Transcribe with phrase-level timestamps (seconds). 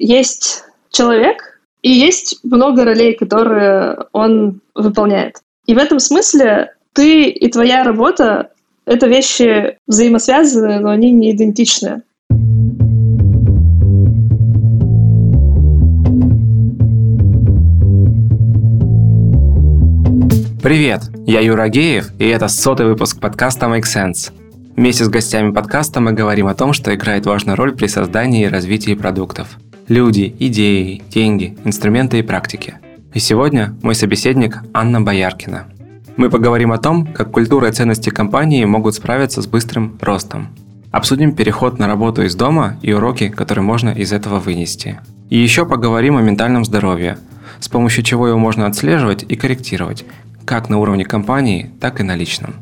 [0.00, 5.36] есть человек и есть много ролей, которые он выполняет.
[5.66, 8.50] И в этом смысле ты и твоя работа—
[8.86, 12.02] это вещи взаимосвязанные, но они не идентичны.
[20.62, 24.32] Привет, я Юра Геев, и это сотый выпуск подкаста Make Sense.
[24.76, 28.48] Вместе с гостями подкаста мы говорим о том, что играет важную роль при создании и
[28.48, 29.58] развитии продуктов.
[29.90, 32.74] Люди, идеи, деньги, инструменты и практики.
[33.12, 35.66] И сегодня мой собеседник Анна Бояркина.
[36.16, 40.50] Мы поговорим о том, как культура и ценности компании могут справиться с быстрым ростом.
[40.92, 45.00] Обсудим переход на работу из дома и уроки, которые можно из этого вынести.
[45.28, 47.18] И еще поговорим о ментальном здоровье,
[47.58, 50.04] с помощью чего его можно отслеживать и корректировать,
[50.44, 52.54] как на уровне компании, так и на личном.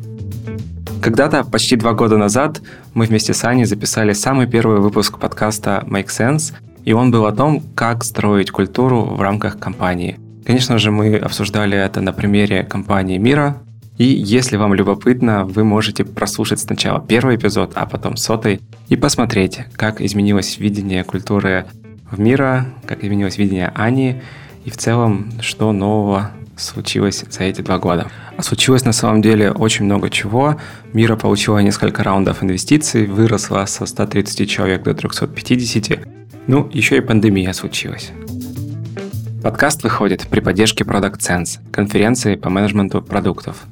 [1.02, 2.62] Когда-то, почти два года назад,
[2.94, 6.54] мы вместе с Аней записали самый первый выпуск подкаста Make Sense,
[6.88, 10.18] и он был о том, как строить культуру в рамках компании.
[10.46, 13.58] Конечно же, мы обсуждали это на примере компании Мира,
[13.98, 19.60] и если вам любопытно, вы можете прослушать сначала первый эпизод, а потом сотый, и посмотреть,
[19.74, 21.66] как изменилось видение культуры
[22.10, 24.22] в мира, как изменилось видение Ани,
[24.64, 28.10] и в целом, что нового случилось за эти два года.
[28.38, 30.56] А случилось на самом деле очень много чего.
[30.94, 36.17] Мира получила несколько раундов инвестиций, выросла со 130 человек до 350.
[36.48, 38.10] Ну, еще и пандемия случилась.
[39.42, 43.64] Подкаст выходит при поддержке Product Sense, конференции по менеджменту продуктов.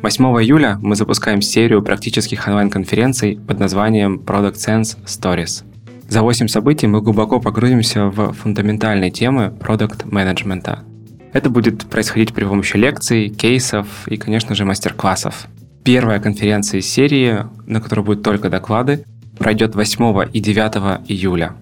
[0.00, 5.64] 8 июля мы запускаем серию практических онлайн-конференций под названием Product Sense Stories.
[6.08, 10.84] За 8 событий мы глубоко погрузимся в фундаментальные темы продукт-менеджмента–
[11.32, 15.46] это будет происходить при помощи лекций, кейсов и, конечно же, мастер-классов.
[15.82, 19.04] Первая конференция из серии, на которой будут только доклады,
[19.38, 21.54] пройдет 8 и 9 июля.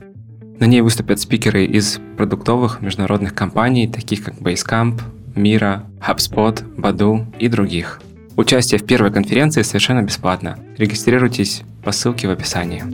[0.61, 5.01] На ней выступят спикеры из продуктовых международных компаний, таких как Basecamp,
[5.35, 8.03] Mira, HubSpot, Badu и других.
[8.37, 10.59] Участие в первой конференции совершенно бесплатно.
[10.77, 12.85] Регистрируйтесь по ссылке в описании.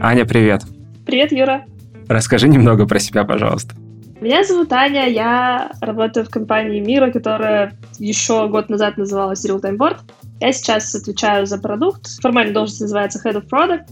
[0.00, 0.62] Аня, привет!
[1.06, 1.64] Привет, Юра!
[2.08, 3.76] Расскажи немного про себя, пожалуйста.
[4.20, 9.76] Меня зовут Аня, я работаю в компании Мира, которая еще год назад называлась Real Time
[9.76, 9.98] Board.
[10.40, 12.08] Я сейчас отвечаю за продукт.
[12.20, 13.84] Формально должность называется Head of Product.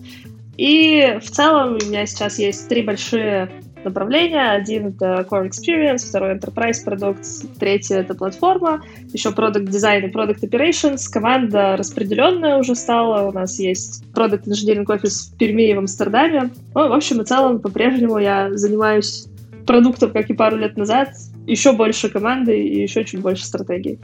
[0.56, 3.50] И в целом у меня сейчас есть три большие
[3.84, 4.50] направления.
[4.50, 7.24] Один— это Core Experience, второй— Enterprise продукт,
[7.58, 11.08] третий— это платформа, еще Product Design и Product Operations.
[11.10, 13.28] Команда распределенная уже стала.
[13.28, 16.50] У нас есть Product Engineering Office в Перми и в Амстердаме.
[16.74, 19.28] Ну, в общем и целом, по-прежнему я занимаюсь
[19.66, 21.10] продуктов, как и пару лет назад,
[21.46, 23.98] еще больше команды и еще чуть больше стратегий.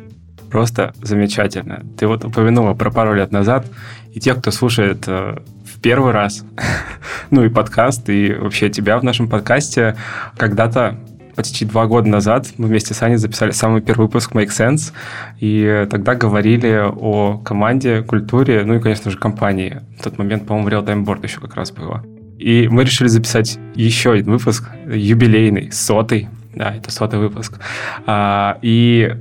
[0.51, 1.83] Просто замечательно.
[1.97, 3.67] Ты вот упомянула про пару лет назад,
[4.13, 6.45] и те, кто слушает э, в первый раз,
[7.31, 9.97] ну и подкаст, и вообще тебя в нашем подкасте,
[10.37, 10.99] когда-то
[11.35, 14.93] почти два года назад мы вместе с Аней записали самый первый выпуск Make Sense,
[15.41, 19.81] и тогда говорили о команде, культуре, ну и, конечно же, компании.
[19.99, 22.05] В тот момент, по-моему, Real Time Board еще как раз было.
[22.39, 26.29] И мы решили записать еще один выпуск, юбилейный, сотый.
[26.55, 27.59] Да, это сотый выпуск.
[28.05, 29.15] А, и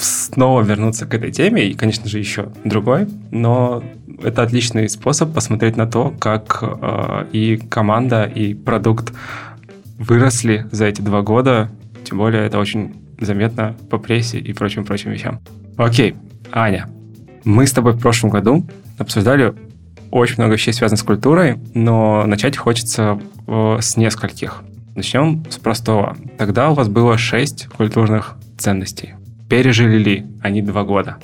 [0.00, 3.82] снова вернуться к этой теме, и, конечно же, еще другой, но
[4.22, 9.12] это отличный способ посмотреть на то, как э, и команда, и продукт
[9.98, 11.70] выросли за эти два года.
[12.04, 15.40] Тем более это очень заметно по прессе и прочим-прочим вещам.
[15.76, 16.16] Окей,
[16.52, 16.88] Аня,
[17.44, 18.66] мы с тобой в прошлом году
[18.98, 19.54] обсуждали
[20.10, 24.62] очень много вещей связано с культурой, но начать хочется э, с нескольких.
[24.96, 26.16] Начнем с простого.
[26.36, 29.14] Тогда у вас было шесть культурных ценностей.
[29.50, 31.18] Пережили ли они два года?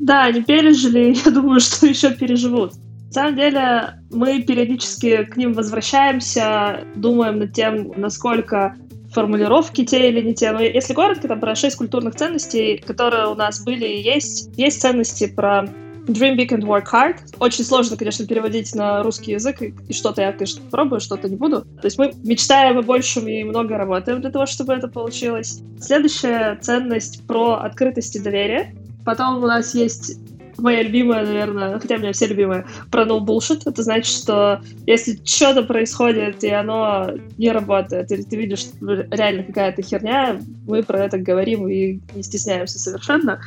[0.00, 1.16] Да, они пережили.
[1.24, 2.72] Я думаю, что еще переживут.
[3.06, 8.74] На самом деле, мы периодически к ним возвращаемся, думаем над тем, насколько
[9.12, 10.50] формулировки те или не те.
[10.50, 14.50] Но если коротко, там про шесть культурных ценностей, которые у нас были и есть.
[14.56, 15.68] Есть ценности про
[16.06, 17.16] Dream big and work hard.
[17.38, 21.36] Очень сложно, конечно, переводить на русский язык, и, и что-то я, конечно, пробую, что-то не
[21.36, 21.62] буду.
[21.62, 25.60] То есть мы мечтаем о большем и много работаем для того, чтобы это получилось.
[25.80, 28.74] Следующая ценность про открытость и доверие.
[29.04, 30.18] Потом у нас есть
[30.58, 33.62] моя любимая, наверное, хотя у меня все любимые, про no bullshit.
[33.64, 39.44] Это значит, что если что-то происходит, и оно не работает, или ты видишь, что реально
[39.44, 43.40] какая-то херня, мы про это говорим и не стесняемся совершенно.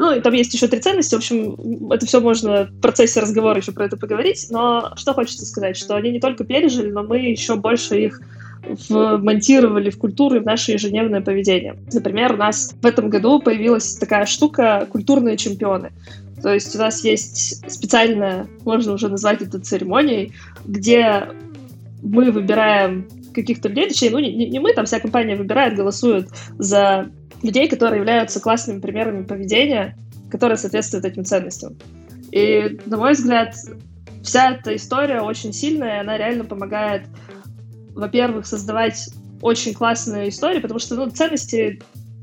[0.00, 1.14] Ну, и там есть еще три ценности.
[1.14, 4.46] В общем, это все можно в процессе разговора еще про это поговорить.
[4.48, 8.22] Но что хочется сказать, что они не только пережили, но мы еще больше их
[8.88, 11.76] вмонтировали в культуру и в наше ежедневное поведение.
[11.92, 15.92] Например, у нас в этом году появилась такая штука «Культурные чемпионы».
[16.42, 20.32] То есть у нас есть специальная, можно уже назвать это церемонией,
[20.64, 21.28] где
[22.02, 27.10] мы выбираем каких-то людей, точнее, ну, не, не мы, там вся компания выбирает, голосует за
[27.42, 29.96] людей, которые являются классными примерами поведения,
[30.30, 31.76] которые соответствуют этим ценностям.
[32.30, 33.54] И, на мой взгляд,
[34.22, 37.02] вся эта история очень сильная, она реально помогает,
[37.94, 39.10] во-первых, создавать
[39.42, 41.80] очень классные истории, потому что ну, ценности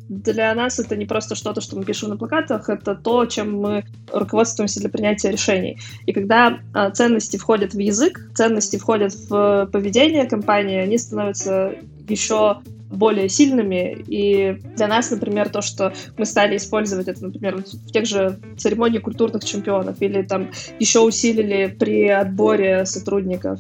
[0.09, 3.83] для нас это не просто что-то, что мы пишем на плакатах, это то, чем мы
[4.13, 5.79] руководствуемся для принятия решений.
[6.05, 11.75] И когда а, ценности входят в язык, ценности входят в поведение компании, они становятся
[12.07, 14.03] еще более сильными.
[14.07, 19.03] И для нас, например, то, что мы стали использовать это, например, в тех же церемониях
[19.03, 20.49] культурных чемпионов или там
[20.79, 23.59] еще усилили при отборе сотрудников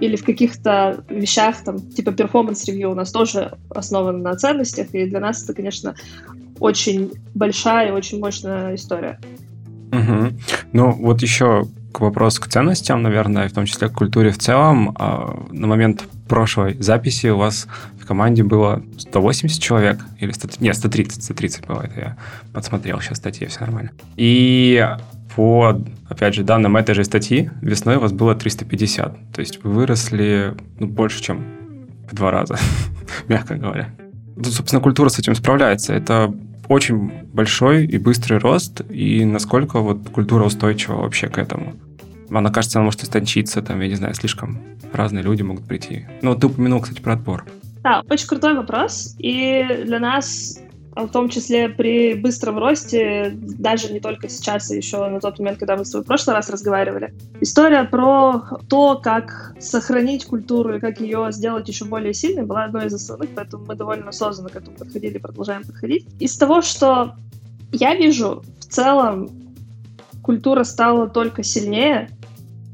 [0.00, 5.06] или в каких-то вещах, там, типа performance review у нас тоже основано на ценностях, и
[5.06, 5.94] для нас это, конечно,
[6.60, 9.18] очень большая и очень мощная история.
[9.92, 10.38] Угу.
[10.72, 14.94] Ну, вот еще к вопросу к ценностям, наверное, в том числе к культуре в целом.
[14.98, 17.66] А, на момент прошлой записи у вас
[18.08, 22.16] команде было 180 человек, или 100, нет, 130, 130 было, это я
[22.52, 23.90] подсмотрел сейчас статьи, все нормально.
[24.16, 24.84] И
[25.36, 29.32] по, опять же, данным этой же статьи, весной у вас было 350.
[29.32, 31.44] То есть вы выросли ну, больше, чем
[32.10, 32.56] в два раза,
[33.28, 33.94] мягко говоря.
[34.34, 35.92] Тут, ну, собственно, культура с этим справляется.
[35.92, 36.34] Это
[36.68, 41.74] очень большой и быстрый рост, и насколько вот культура устойчива вообще к этому.
[42.30, 44.58] Она, кажется, она может истончиться, там, я не знаю, слишком
[44.92, 46.06] разные люди могут прийти.
[46.22, 47.44] Ну, ты упомянул, кстати, про отбор.
[47.88, 50.60] Да, очень крутой вопрос, и для нас
[50.94, 55.38] а в том числе при быстром росте, даже не только сейчас, а еще на тот
[55.38, 57.14] момент, когда мы с тобой в прошлый раз разговаривали.
[57.40, 62.86] История про то, как сохранить культуру и как ее сделать еще более сильной, была одной
[62.86, 66.04] из основных, поэтому мы довольно осознанно к этому подходили продолжаем подходить.
[66.18, 67.14] Из того, что
[67.70, 69.30] я вижу, в целом
[70.22, 72.10] культура стала только сильнее,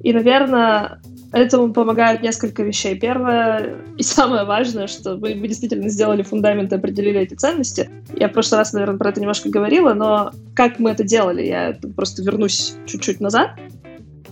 [0.02, 1.02] и, наверное,
[1.34, 2.94] Этому помогают несколько вещей.
[2.94, 7.90] Первое и самое важное, что мы, действительно сделали фундамент и определили эти ценности.
[8.16, 11.42] Я в прошлый раз, наверное, про это немножко говорила, но как мы это делали?
[11.42, 13.50] Я просто вернусь чуть-чуть назад.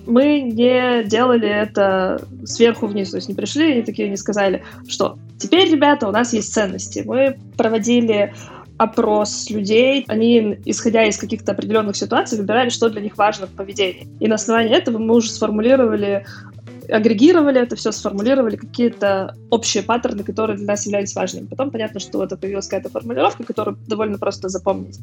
[0.06, 5.19] Мы не делали это сверху вниз, то есть не пришли и такие не сказали, что
[5.38, 7.02] теперь, ребята, у нас есть ценности.
[7.05, 8.32] Мы проводили
[8.78, 14.06] опрос людей, они, исходя из каких-то определенных ситуаций, выбирали, что для них важно в поведении.
[14.20, 16.26] И на основании этого мы уже сформулировали
[16.93, 21.47] агрегировали это все, сформулировали какие-то общие паттерны, которые для нас являлись важными.
[21.47, 24.99] Потом понятно, что вот появилась какая-то формулировка, которую довольно просто запомнить.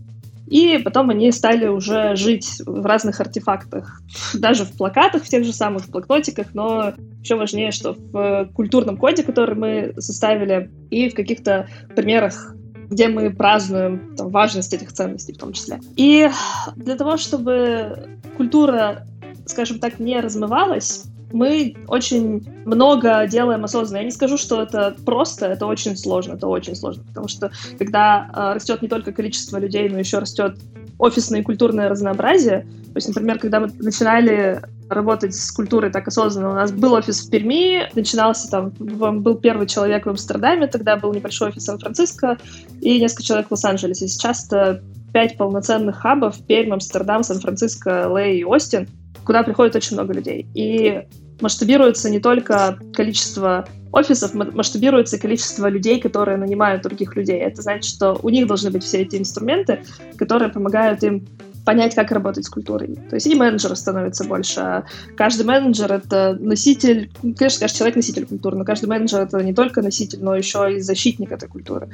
[0.48, 4.02] И потом они стали уже жить в разных артефактах,
[4.34, 9.24] даже в плакатах, в тех же самых блокнотиках, но еще важнее, что в культурном коде,
[9.24, 12.56] который мы составили, и в каких-то примерах
[12.90, 15.80] где мы празднуем там, важность этих ценностей в том числе.
[15.96, 16.28] И
[16.76, 19.06] для того, чтобы культура,
[19.46, 24.00] скажем так, не размывалась, мы очень много делаем осознанно.
[24.00, 28.30] Я не скажу, что это просто, это очень сложно, это очень сложно, потому что когда
[28.34, 30.58] э, растет не только количество людей, но еще растет
[31.00, 32.68] офисное и культурное разнообразие.
[32.88, 37.22] То есть, например, когда мы начинали работать с культурой так осознанно, у нас был офис
[37.22, 42.38] в Перми, начинался там, был первый человек в Амстердаме, тогда был небольшой офис в Сан-Франциско
[42.82, 44.08] и несколько человек в Лос-Анджелесе.
[44.08, 44.84] Сейчас это
[45.14, 48.88] пять полноценных хабов, Пермь, Амстердам, Сан-Франциско, Лей и Остин
[49.30, 50.48] куда приходит очень много людей.
[50.56, 51.04] И
[51.40, 57.38] масштабируется не только количество офисов, масштабируется количество людей, которые нанимают других людей.
[57.38, 59.84] Это значит, что у них должны быть все эти инструменты,
[60.18, 61.28] которые помогают им
[61.64, 62.98] понять, как работать с культурой.
[63.08, 64.62] То есть и менеджеров становится больше.
[64.62, 69.54] А каждый менеджер— это носитель, конечно, каждый человек— носитель культуры, но каждый менеджер— это не
[69.54, 71.90] только носитель, но еще и защитник этой культуры.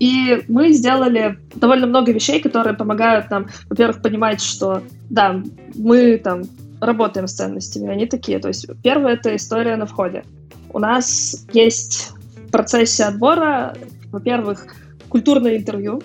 [0.00, 5.40] И мы сделали довольно много вещей, которые помогают нам, во-первых, понимать, что, да,
[5.76, 6.42] мы там
[6.80, 8.38] работаем с ценностями, они такие.
[8.38, 10.24] То есть первое— это история на входе.
[10.72, 13.76] У нас есть в процессе отбора,
[14.10, 14.66] во-первых,
[15.08, 16.02] культурное интервью.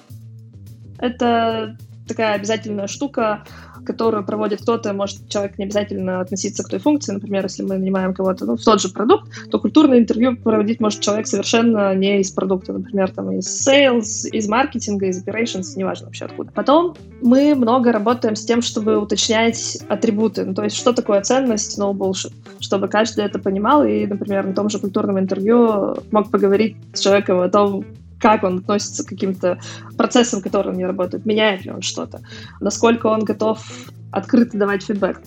[0.98, 1.78] Это
[2.08, 3.44] такая обязательная штука,
[3.86, 8.14] которую проводит кто-то, может человек не обязательно относиться к той функции, например, если мы нанимаем
[8.14, 12.32] кого-то ну, в тот же продукт, то культурное интервью проводить может человек совершенно не из
[12.32, 16.52] продукта, например, там из sales, из маркетинга, из operations, неважно вообще откуда.
[16.52, 21.80] Потом мы много работаем с тем, чтобы уточнять атрибуты, ну, то есть что такое ценность,
[21.80, 26.76] no bullshit, чтобы каждый это понимал и, например, на том же культурном интервью мог поговорить
[26.94, 27.86] с человеком о том,
[28.26, 29.60] как он относится к каким-то
[29.98, 32.22] процессам, которые у него работают, меняет ли он что-то,
[32.60, 33.64] насколько он готов
[34.12, 35.22] открыто давать фидбэк.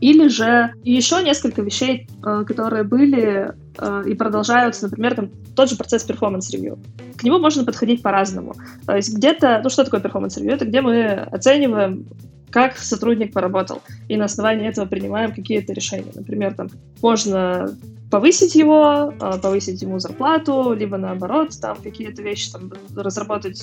[0.00, 5.76] Или же еще несколько вещей, э, которые были э, и продолжаются, например, там, тот же
[5.76, 6.78] процесс performance review.
[7.16, 8.54] К нему можно подходить по-разному.
[8.86, 10.54] То есть где-то, ну что такое performance review?
[10.54, 12.06] Это где мы оцениваем
[12.54, 13.82] как сотрудник поработал.
[14.06, 16.12] И на основании этого принимаем какие-то решения.
[16.14, 16.68] Например, там
[17.02, 17.76] можно
[18.12, 23.60] повысить его, а, повысить ему зарплату, либо наоборот, там какие-то вещи, там, разработать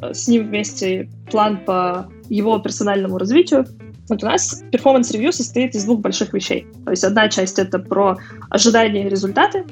[0.00, 3.66] э, с ним вместе план по его персональному развитию.
[4.08, 6.66] Вот у нас review состоит из двух больших вещей.
[6.86, 8.16] То есть одна часть это про
[8.48, 9.66] ожидания и результаты,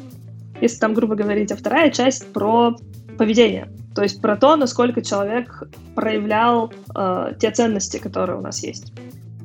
[0.60, 2.76] если там грубо говорить, а вторая часть про
[3.22, 3.68] поведение.
[3.94, 5.62] То есть про то, насколько человек
[5.94, 8.92] проявлял э, те ценности, которые у нас есть.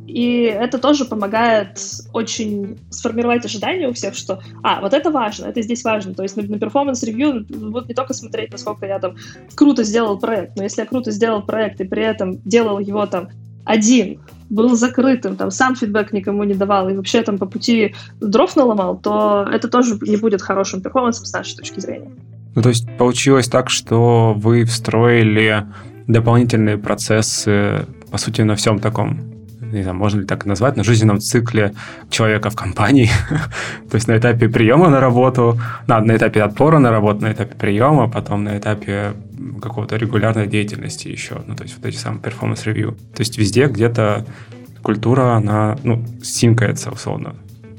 [0.07, 1.79] И это тоже помогает
[2.11, 6.15] очень сформировать ожидания у всех, что, а, вот это важно, это здесь важно.
[6.15, 9.15] То есть на, performance review будут не только смотреть, насколько я там
[9.53, 13.29] круто сделал проект, но если я круто сделал проект и при этом делал его там
[13.63, 18.55] один, был закрытым, там сам фидбэк никому не давал и вообще там по пути дров
[18.55, 22.11] наломал, то это тоже не будет хорошим перформансом с нашей точки зрения.
[22.57, 25.67] Ну, то есть получилось так, что вы встроили
[26.07, 29.19] дополнительные процессы, по сути, на всем таком
[29.71, 31.73] не знаю, можно ли так назвать, на жизненном цикле
[32.09, 33.11] человека в компании.
[33.91, 37.55] То есть на этапе приема на работу, на, на этапе отбора на работу, на этапе
[37.55, 39.13] приема, потом на этапе
[39.61, 41.43] какого-то регулярной деятельности еще.
[41.45, 42.97] Ну, то есть вот эти самые performance review.
[43.13, 44.25] То есть везде где-то
[44.81, 47.35] культура, она, ну, синкается, условно.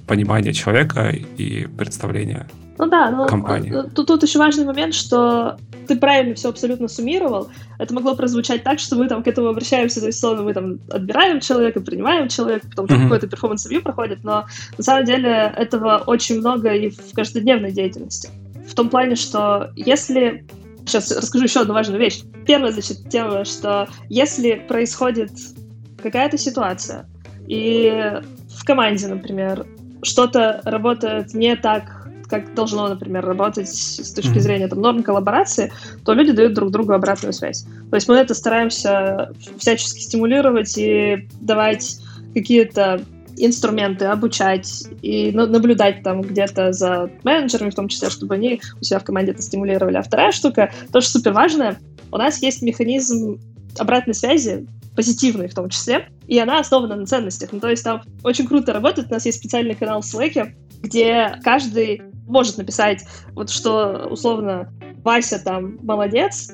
[0.07, 2.47] Понимание человека и представление
[2.79, 3.71] ну да, но компании.
[3.95, 7.49] Тут, тут еще важный момент, что ты правильно все абсолютно суммировал.
[7.79, 10.79] Это могло прозвучать так, что мы там к этому обращаемся, то есть, словно мы там
[10.91, 13.03] отбираем человека, принимаем человека, потом mm-hmm.
[13.05, 18.31] какой-то performance review проходит, но на самом деле этого очень много и в каждодневной деятельности.
[18.67, 20.47] В том плане, что если
[20.89, 22.23] Сейчас расскажу еще одну важную вещь.
[22.47, 25.31] Первая, значит, тема, что если происходит
[26.03, 27.07] какая-то ситуация,
[27.47, 29.67] и в команде, например,
[30.03, 31.98] что-то работает не так,
[32.29, 35.73] как должно, например, работать с точки зрения там, норм коллаборации,
[36.05, 37.65] то люди дают друг другу обратную связь.
[37.91, 41.99] То есть мы это стараемся всячески стимулировать и давать
[42.35, 43.01] какие-то
[43.37, 48.99] инструменты, обучать и наблюдать там где-то за менеджерами, в том числе, чтобы они у себя
[48.99, 49.97] в команде это стимулировали.
[49.97, 51.79] А вторая штука, тоже супер важная,
[52.11, 53.39] у нас есть механизм
[53.79, 54.67] обратной связи,
[54.97, 57.53] позитивной в том числе, и она основана на ценностях.
[57.53, 61.39] Ну, то есть там очень круто работает, у нас есть специальный канал в Slack, где
[61.45, 63.05] каждый может написать,
[63.35, 66.53] вот что условно Вася там молодец,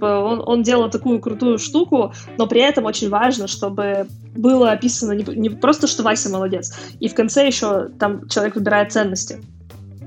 [0.00, 5.24] он, он делал такую крутую штуку, но при этом очень важно, чтобы было описано не,
[5.36, 9.40] не просто, что Вася молодец, и в конце еще там человек выбирает ценности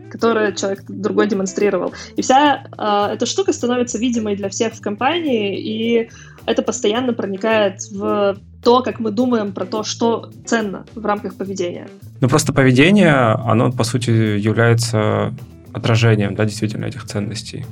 [0.09, 1.93] которые человек другой демонстрировал.
[2.15, 6.09] И вся э, эта штука становится видимой для всех в компании, и
[6.48, 11.89] это постоянно проникает в то, как мы думаем про то, что ценно в рамках поведения.
[12.22, 15.34] Ну, просто поведение, оно, по сути, является
[15.74, 17.66] отражением, да, действительно, этих ценностей.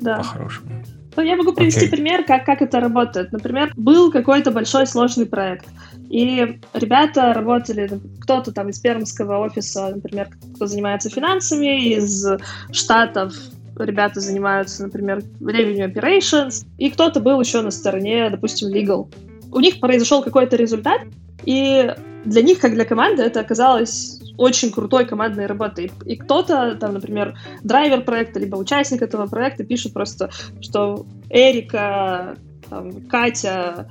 [0.00, 0.18] Да.
[0.18, 0.68] По-хорошему.
[1.16, 1.90] Ну, я могу привести okay.
[1.90, 3.32] пример, как, как это работает.
[3.32, 5.66] Например, был какой-то большой сложный проект,
[6.10, 12.26] и ребята работали, кто-то там из пермского офиса, например, кто занимается финансами, из
[12.70, 13.34] штатов
[13.76, 19.08] ребята занимаются, например, revenue operations, и кто-то был еще на стороне, допустим, legal.
[19.50, 21.02] У них произошел какой-то результат,
[21.44, 25.92] и для них, как для команды, это оказалось очень крутой командной работой.
[26.06, 32.36] И кто-то, там, например, драйвер проекта, либо участник этого проекта пишет просто, что Эрика,
[32.70, 33.88] там, Катя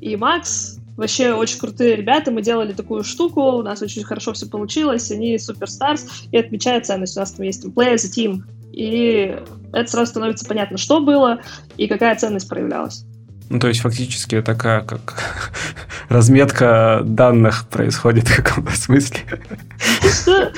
[0.00, 4.46] и Макс вообще очень крутые ребята, мы делали такую штуку, у нас очень хорошо все
[4.46, 7.16] получилось, они суперстарс, и отмечают ценность.
[7.16, 9.36] У нас там есть play as a team, и
[9.72, 11.40] это сразу становится понятно, что было
[11.76, 13.04] и какая ценность проявлялась.
[13.50, 15.16] Ну, то есть фактически такая как
[16.08, 19.20] разметка данных происходит в каком-то смысле.
[19.78, 20.52] Что?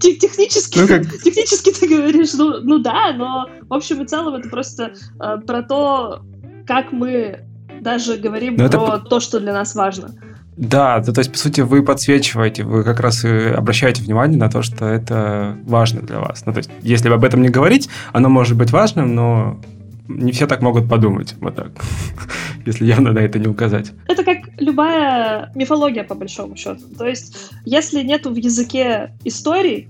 [0.00, 1.02] Технически, ну, как...
[1.22, 5.62] технически ты говоришь, ну, ну да, но в общем и целом это просто э, про
[5.62, 6.24] то,
[6.66, 7.44] как мы
[7.82, 8.98] даже говорим но про это...
[9.00, 10.14] то, что для нас важно.
[10.56, 14.50] Да, то, то есть, по сути, вы подсвечиваете, вы как раз и обращаете внимание на
[14.50, 16.44] то, что это важно для вас.
[16.46, 19.60] Ну, то есть, если об этом не говорить, оно может быть важным, но
[20.08, 21.72] не все так могут подумать, вот так,
[22.66, 23.92] если явно на это не указать.
[24.08, 26.84] Это как любая мифология, по большому счету.
[26.96, 29.88] То есть, если нету в языке истории,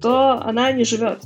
[0.00, 1.20] то она не живет.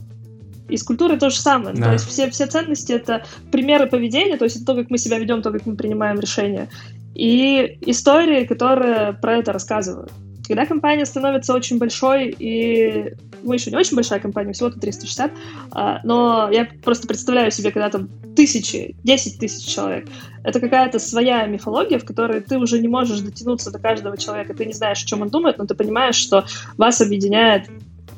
[0.68, 1.74] И с культурой то же самое.
[1.74, 1.84] Да.
[1.84, 5.18] То есть все, все ценности— это примеры поведения, то есть это то, как мы себя
[5.18, 6.68] ведем, то, как мы принимаем решения
[7.14, 10.10] и истории, которые про это рассказывают.
[10.46, 15.30] Когда компания становится очень большой, и мы еще не очень большая компания, всего-то 360,
[15.70, 20.08] а, но я просто представляю себе, когда там тысячи, 10 тысяч человек,
[20.42, 24.66] это какая-то своя мифология, в которой ты уже не можешь дотянуться до каждого человека, ты
[24.66, 26.44] не знаешь, о чем он думает, но ты понимаешь, что
[26.76, 27.68] вас объединяет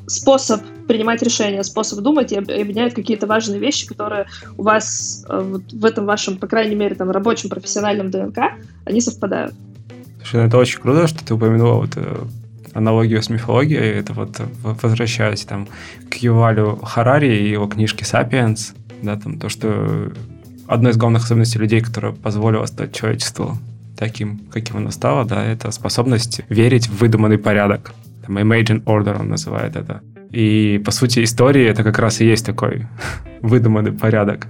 [0.07, 5.71] способ принимать решения, способ думать и объединяют какие-то важные вещи, которые у вас э, вот
[5.71, 8.39] в этом вашем, по крайней мере, там, рабочем, профессиональном ДНК,
[8.85, 9.53] они совпадают.
[10.19, 12.23] Слушай, ну это очень круто, что ты упомянула вот э,
[12.73, 13.99] аналогию с мифологией.
[13.99, 15.67] Это вот возвращаясь там
[16.09, 20.11] к Ювалю Харари и его книжке «Сапиенс», да, там то, что
[20.67, 23.57] одной из главных особенностей людей, которая позволила стать человечеству
[23.97, 27.93] таким, каким оно стало, да, это способность верить в выдуманный порядок.
[28.25, 30.01] Там Imagine Order он называет это.
[30.31, 32.87] И, по сути, истории это как раз и есть такой
[33.41, 34.47] выдуманный порядок.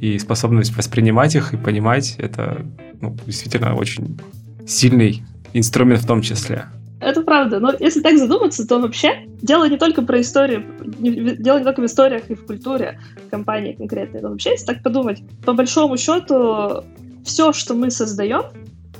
[0.00, 2.64] И способность воспринимать их и понимать, это
[3.00, 4.18] ну, действительно очень
[4.66, 6.66] сильный инструмент в том числе.
[7.00, 7.60] Это правда.
[7.60, 10.64] Но если так задуматься, то вообще дело не только про историю,
[10.98, 12.98] дело не только в историях и в культуре
[13.30, 16.84] компании конкретной, но вообще, если так подумать, по большому счету,
[17.24, 18.42] все, что мы создаем,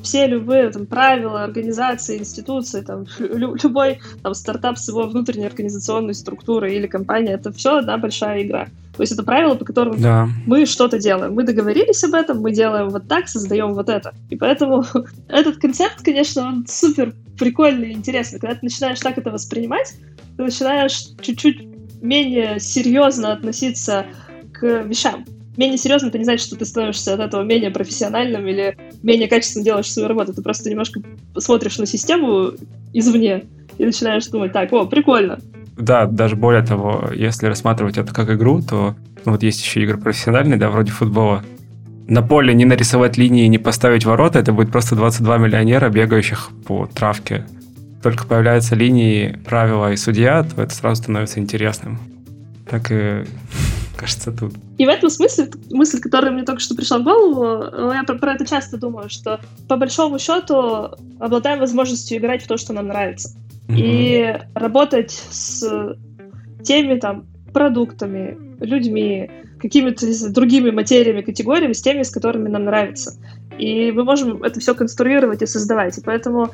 [0.02, 6.14] все любые там, правила, организации, институции, там, лю- любой там, стартап с его внутренней организационной
[6.14, 8.67] структурой или компания, это все одна большая игра.
[8.97, 10.28] То есть это правила, по которым да.
[10.45, 11.35] мы что-то делаем.
[11.35, 14.12] Мы договорились об этом, мы делаем вот так, создаем вот это.
[14.28, 14.85] И поэтому
[15.28, 18.40] этот концепт, конечно, он супер прикольный и интересный.
[18.40, 19.95] Когда ты начинаешь так это воспринимать,
[20.37, 21.69] ты начинаешь чуть-чуть
[22.02, 24.07] менее серьезно относиться
[24.52, 25.25] к вещам
[25.59, 29.65] менее серьезно, это не значит, что ты становишься от этого менее профессиональным или менее качественно
[29.65, 30.33] делаешь свою работу.
[30.33, 31.00] Ты просто немножко
[31.37, 32.53] смотришь на систему
[32.93, 33.45] извне
[33.77, 35.38] и начинаешь думать, так, о, прикольно.
[35.77, 39.99] Да, даже более того, если рассматривать это как игру, то ну, вот есть еще игры
[39.99, 41.45] профессиональные, да, вроде футбола.
[42.07, 46.87] На поле не нарисовать линии, не поставить ворота, это будет просто 22 миллионера, бегающих по
[46.87, 47.45] травке.
[48.03, 51.99] Только появляются линии, правила и судья, то это сразу становится интересным.
[52.69, 53.25] Так и
[53.99, 54.55] кажется, тут.
[54.78, 58.17] И в этом смысле, мысль, которая мне только что пришла в голову, э, я про,
[58.17, 62.87] про это часто думаю, что по большому счету обладаем возможностью играть в то, что нам
[62.87, 63.37] нравится.
[63.69, 63.76] Mm-hmm.
[63.76, 65.97] И работать с
[66.62, 73.14] теми там продуктами, людьми, какими-то другими материями, категориями, с теми, с которыми нам нравится.
[73.59, 75.99] И мы можем это все конструировать и создавать.
[75.99, 76.50] И поэтому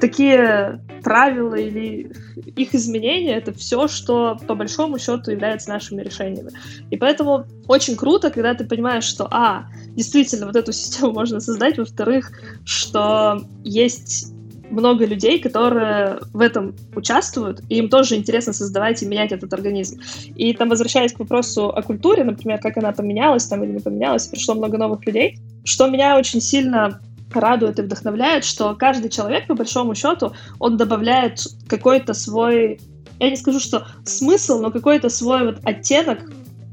[0.00, 2.12] такие правила или
[2.56, 6.50] их изменения— это все, что по большому счету является нашими решениями.
[6.90, 11.78] И поэтому очень круто, когда ты понимаешь, что, а, действительно, вот эту систему можно создать,
[11.78, 12.32] во-вторых,
[12.64, 14.32] что есть
[14.70, 20.00] много людей, которые в этом участвуют, и им тоже интересно создавать и менять этот организм.
[20.34, 24.26] И там, возвращаясь к вопросу о культуре, например, как она поменялась там или не поменялась,
[24.26, 27.00] пришло много новых людей, что меня очень сильно
[27.32, 32.80] радует и вдохновляет, что каждый человек, по большому счету, он добавляет какой-то свой,
[33.18, 36.20] я не скажу, что смысл, но какой-то свой вот оттенок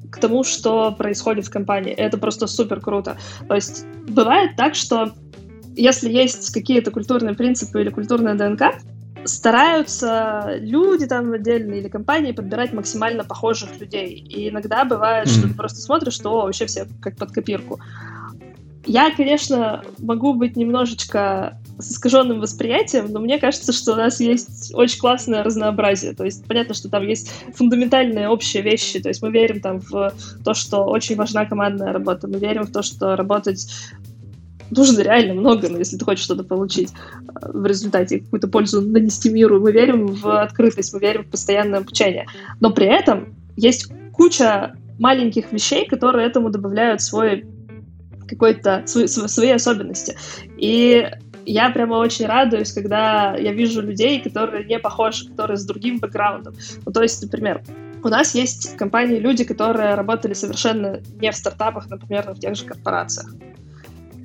[0.09, 1.91] к тому, что происходит в компании.
[1.91, 3.17] Это просто супер круто.
[3.47, 5.13] То есть бывает так, что
[5.75, 8.75] если есть какие-то культурные принципы или культурная ДНК,
[9.25, 14.09] стараются люди там отдельные или компании подбирать максимально похожих людей.
[14.09, 15.31] И иногда бывает, mm.
[15.31, 17.79] что ты просто смотришь, что вообще все как под копирку.
[18.85, 24.73] Я, конечно, могу быть немножечко с искаженным восприятием, но мне кажется, что у нас есть
[24.75, 26.13] очень классное разнообразие.
[26.13, 28.99] То есть понятно, что там есть фундаментальные общие вещи.
[28.99, 32.27] То есть мы верим там в то, что очень важна командная работа.
[32.27, 33.67] Мы верим в то, что работать
[34.69, 39.29] нужно реально много, но если ты хочешь что-то получить э, в результате, какую-то пользу нанести
[39.29, 39.59] миру.
[39.59, 42.25] Мы верим в открытость, мы верим в постоянное обучение.
[42.59, 47.45] Но при этом есть куча маленьких вещей, которые этому добавляют свой
[48.27, 50.15] какой-то свои, особенности.
[50.57, 51.09] И
[51.45, 56.55] я прямо очень радуюсь, когда я вижу людей, которые не похожи, которые с другим бэкграундом.
[56.85, 57.63] Ну, то есть, например,
[58.03, 62.55] у нас есть в компании люди, которые работали совершенно не в стартапах, например, в тех
[62.55, 63.33] же корпорациях.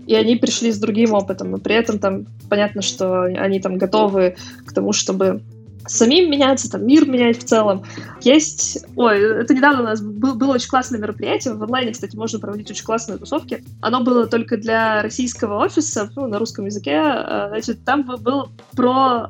[0.06, 4.36] И они пришли с другим опытом, но при этом там понятно, что они там готовы
[4.66, 5.42] к тому, чтобы
[5.88, 7.84] самим меняться, там, мир менять в целом.
[8.20, 8.84] Есть...
[8.96, 11.54] Ой, это недавно у нас был, было очень классное мероприятие.
[11.54, 13.64] В онлайне, кстати, можно проводить очень классные тусовки.
[13.80, 16.96] Оно было только для российского офиса, ну, на русском языке.
[16.96, 19.28] А, значит, там был про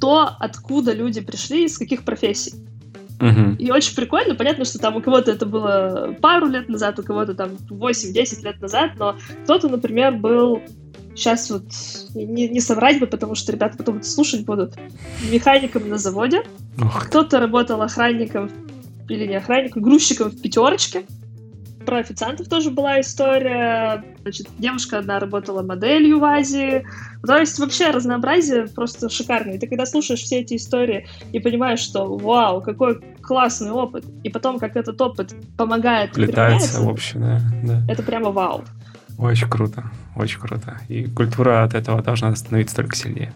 [0.00, 2.54] то, откуда люди пришли, из каких профессий.
[3.18, 3.56] Uh-huh.
[3.56, 4.34] И очень прикольно.
[4.34, 8.60] Понятно, что там у кого-то это было пару лет назад, у кого-то там 8-10 лет
[8.60, 10.60] назад, но кто-то, например, был
[11.14, 11.64] сейчас вот
[12.14, 14.74] не, не соврать бы, потому что ребята потом это слушать будут,
[15.30, 16.42] механиком на заводе.
[17.06, 18.50] Кто-то работал охранником
[19.08, 21.04] или не охранником, грузчиком в пятерочке.
[21.84, 24.02] Про официантов тоже была история.
[24.22, 26.86] Значит, девушка одна работала моделью в Азии.
[27.26, 29.56] То есть вообще разнообразие просто шикарное.
[29.56, 34.30] И ты когда слушаешь все эти истории и понимаешь, что вау, какой классный опыт, и
[34.30, 37.92] потом как этот опыт помогает Летается в общем, да, да.
[37.92, 38.64] Это прямо вау.
[39.18, 39.84] Очень круто,
[40.16, 40.78] очень круто.
[40.88, 43.32] И культура от этого должна становиться только сильнее.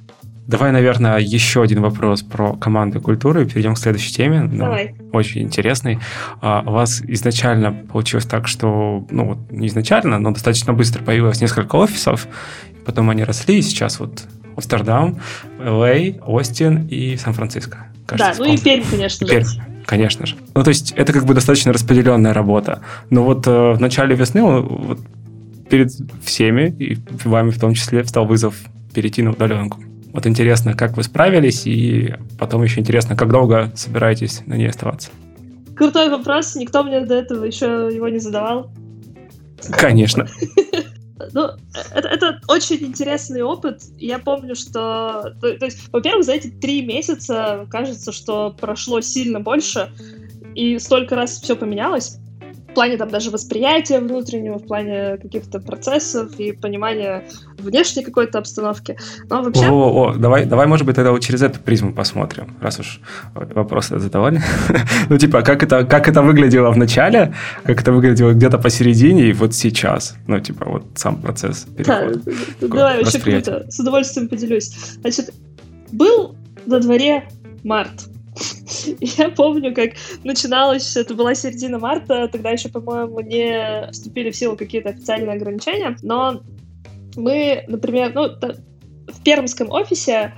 [0.49, 3.45] Давай, наверное, еще один вопрос про команду культуры.
[3.45, 4.41] Перейдем к следующей теме.
[4.41, 4.95] Ну, Давай.
[5.13, 5.99] Очень интересный.
[6.41, 11.43] А, у вас изначально получилось так, что, ну, вот не изначально, но достаточно быстро появилось
[11.43, 12.27] несколько офисов,
[12.87, 14.25] потом они росли, и сейчас вот
[14.57, 15.21] Амстердам,
[15.61, 17.87] Л.А., Остин и Сан-Франциско.
[18.07, 19.45] Кажется, да, ну и Пермь, конечно Пермь.
[19.45, 19.63] же.
[19.85, 20.37] Конечно же.
[20.55, 22.81] Ну, то есть это как бы достаточно распределенная работа.
[23.09, 25.01] Но вот э, в начале весны вот,
[25.69, 25.91] перед
[26.23, 28.57] всеми, и вами в том числе, встал вызов
[28.95, 29.81] перейти на удаленку.
[30.13, 35.11] Вот интересно, как вы справились, и потом еще интересно, как долго собираетесь на ней оставаться?
[35.77, 38.71] Крутой вопрос, никто мне до этого еще его не задавал.
[39.71, 40.27] Конечно.
[41.33, 41.49] Ну,
[41.93, 43.83] это, это очень интересный опыт.
[43.99, 45.35] Я помню, что...
[45.41, 49.91] То, то есть, во-первых, за эти три месяца кажется, что прошло сильно больше,
[50.55, 52.19] и столько раз все поменялось
[52.79, 57.25] плане там даже восприятия внутреннего, в плане каких-то процессов и понимания
[57.59, 58.97] внешней какой-то обстановки.
[59.29, 59.67] Но вообще...
[59.67, 63.01] О, о, о, давай, давай, может быть, тогда вот через эту призму посмотрим, раз уж
[63.35, 64.41] вопросы задавали.
[65.09, 69.33] ну, типа, как это, как это выглядело в начале, как это выглядело где-то посередине и
[69.33, 70.15] вот сейчас.
[70.29, 72.21] Ну, типа, вот сам процесс перехода.
[72.61, 73.67] Да, давай, вообще круто.
[73.69, 74.71] С удовольствием поделюсь.
[75.01, 75.35] Значит,
[75.91, 76.37] был
[76.67, 77.25] на дворе
[77.65, 78.05] март.
[79.01, 79.91] Я помню, как
[80.25, 85.97] начиналось, это была середина марта, тогда еще, по-моему, не вступили в силу какие-то официальные ограничения,
[86.03, 86.43] но
[87.17, 90.35] мы, например, ну, в пермском офисе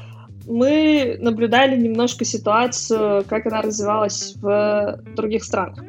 [0.47, 5.85] мы наблюдали немножко ситуацию, как она развивалась в других странах.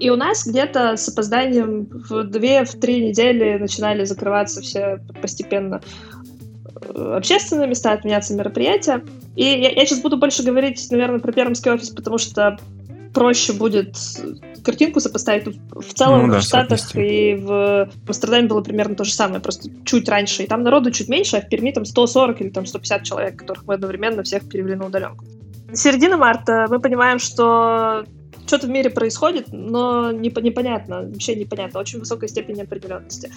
[0.00, 5.80] И у нас где-то с опозданием в две, в три недели начинали закрываться все постепенно
[7.16, 9.02] общественные места, отменяться мероприятия.
[9.36, 12.58] И я, я сейчас буду больше говорить, наверное, про пермский офис, потому что
[13.12, 13.96] проще будет
[14.64, 15.58] картинку сопоставить.
[15.70, 19.68] В целом ну, да, в Штатах и в Амстердаме было примерно то же самое, просто
[19.84, 20.44] чуть раньше.
[20.44, 23.66] И там народу чуть меньше, а в Перми там 140 или там 150 человек, которых
[23.66, 25.24] мы одновременно всех перевели на удаленку.
[25.72, 28.04] Середина марта мы понимаем, что
[28.46, 33.32] что-то в мире происходит, но непонятно, вообще непонятно, очень высокая степень неопределенности.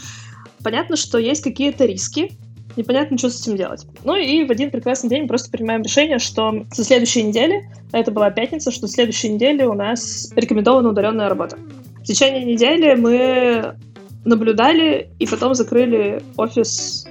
[0.64, 2.32] Понятно, что есть какие-то риски,
[2.78, 3.86] непонятно, что с этим делать.
[4.04, 8.00] Ну и в один прекрасный день мы просто принимаем решение, что со следующей недели, а
[8.00, 11.58] это была пятница, что с следующей недели у нас рекомендована удаленная работа.
[12.00, 13.76] В течение недели мы
[14.26, 17.08] наблюдали и потом закрыли офис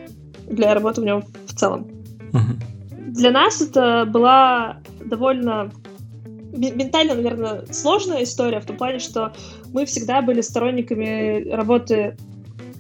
[0.49, 1.87] для работы в нем в целом.
[2.33, 3.13] Uh-huh.
[3.13, 5.71] Для нас это была довольно
[6.57, 9.33] ментально, наверное, сложная история в том плане, что
[9.73, 12.17] мы всегда были сторонниками работы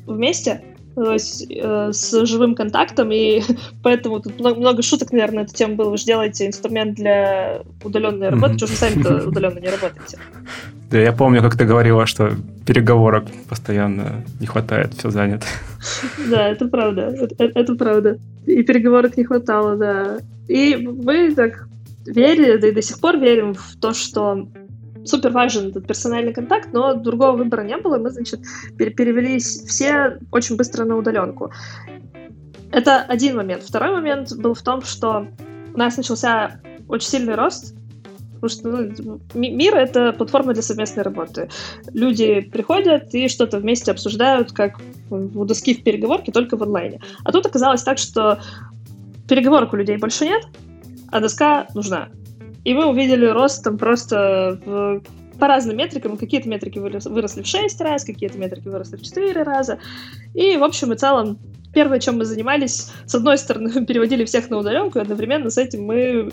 [0.07, 0.63] вместе,
[0.97, 3.43] с, э, с живым контактом, и
[3.83, 5.91] поэтому тут много, много шуток, наверное, на эту тему было.
[5.91, 8.59] Вы же делаете инструмент для удаленной работы, mm-hmm.
[8.59, 10.19] что же сами-то удаленно не работаете.
[10.91, 12.33] Да, я помню, как ты говорила, что
[12.67, 15.47] переговорок постоянно не хватает, все занято.
[16.31, 18.19] Да, это правда, это, это правда.
[18.47, 20.19] И переговорок не хватало, да.
[20.49, 21.69] И мы так
[22.07, 24.47] верили, да и до сих пор верим в то, что
[25.05, 28.41] супер важен этот персональный контакт, но другого выбора не было, мы, значит,
[28.77, 31.51] перевелись все очень быстро на удаленку.
[32.73, 33.63] Это один момент.
[33.63, 35.29] Второй момент был в том, что
[35.75, 37.75] у нас начался очень сильный рост,
[38.41, 41.49] потому что ну, мир— это платформа для совместной работы.
[41.93, 47.01] Люди приходят и что-то вместе обсуждают, как у доски в переговорке, только в онлайне.
[47.25, 48.41] А тут оказалось так, что
[49.29, 50.47] переговорок у людей больше нет,
[51.11, 52.09] а доска нужна.
[52.65, 55.03] И мы увидели рост там просто в
[55.39, 56.17] по разным метрикам.
[56.17, 59.79] Какие-то метрики выросли в 6 раз, какие-то метрики выросли в 4 раза.
[60.33, 61.39] И, в общем и целом,
[61.73, 65.85] первое, чем мы занимались, с одной стороны, переводили всех на удаленку, и одновременно с этим
[65.85, 66.31] мы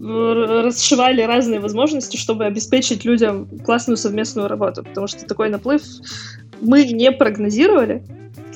[0.00, 5.82] расшивали разные возможности, чтобы обеспечить людям классную совместную работу, потому что такой наплыв
[6.60, 8.02] мы не прогнозировали,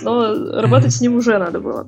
[0.03, 1.87] но работать с ним уже надо было.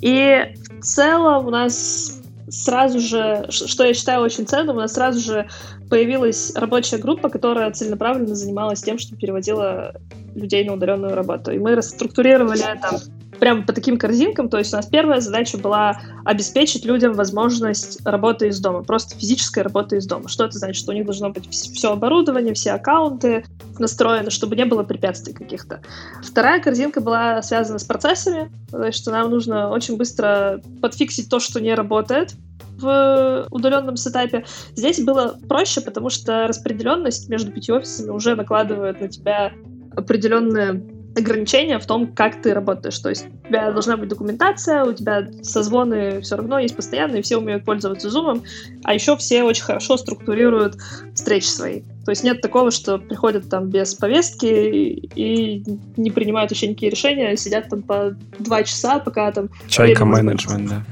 [0.00, 5.20] И в целом у нас сразу же, что я считаю очень ценным, у нас сразу
[5.20, 5.48] же
[5.88, 9.94] появилась рабочая группа, которая целенаправленно занималась тем, что переводила
[10.34, 11.52] людей на удаленную работу.
[11.52, 13.00] И мы расструктурировали это
[13.44, 14.48] прямо по таким корзинкам.
[14.48, 19.62] То есть у нас первая задача была обеспечить людям возможность работы из дома, просто физической
[19.62, 20.30] работы из дома.
[20.30, 20.76] Что это значит?
[20.76, 23.44] Что у них должно быть все оборудование, все аккаунты
[23.78, 25.82] настроены, чтобы не было препятствий каких-то.
[26.22, 31.38] Вторая корзинка была связана с процессами, то есть что нам нужно очень быстро подфиксить то,
[31.38, 32.32] что не работает,
[32.78, 34.46] в удаленном сетапе.
[34.74, 39.52] Здесь было проще, потому что распределенность между пятью офисами уже накладывает на тебя
[39.94, 40.82] определенные
[41.16, 42.98] ограничения в том, как ты работаешь.
[42.98, 47.36] То есть у тебя должна быть документация, у тебя созвоны все равно есть постоянные, все
[47.36, 48.42] умеют пользоваться Zoom,
[48.82, 50.76] а еще все очень хорошо структурируют
[51.14, 51.82] встречи свои.
[52.04, 55.64] То есть нет такого, что приходят там без повестки и
[55.96, 59.48] не принимают вообще никакие решения, сидят там по два часа, пока там...
[59.68, 60.84] Чайка менеджмент, да.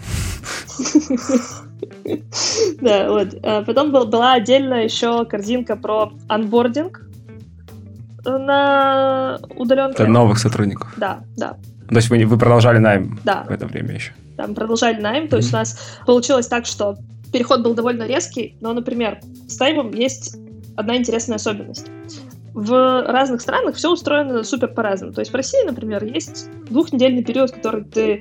[2.80, 3.34] Да, вот.
[3.42, 7.06] А потом была отдельная еще корзинка про анбординг,
[8.24, 10.06] на удаленке.
[10.06, 10.92] Новых сотрудников?
[10.96, 11.56] Да, да.
[11.88, 13.44] То есть вы, вы продолжали найм да.
[13.48, 14.12] в это время еще?
[14.36, 15.28] Да, мы продолжали найм.
[15.28, 15.40] То mm-hmm.
[15.40, 16.96] есть у нас получилось так, что
[17.32, 20.36] переход был довольно резкий, но, например, с наймом есть
[20.76, 21.86] одна интересная особенность.
[22.54, 25.12] В разных странах все устроено супер по-разному.
[25.12, 28.20] То есть в России, например, есть двухнедельный период, который ты э,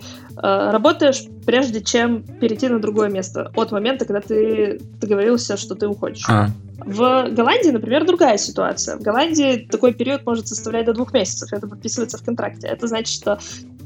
[0.71, 6.25] работаешь, прежде чем перейти на другое место, от момента, когда ты договорился, что ты уходишь.
[6.29, 6.47] А.
[6.85, 8.97] В Голландии, например, другая ситуация.
[8.97, 11.51] В Голландии такой период может составлять до двух месяцев.
[11.51, 12.67] Это подписывается в контракте.
[12.67, 13.37] Это значит, что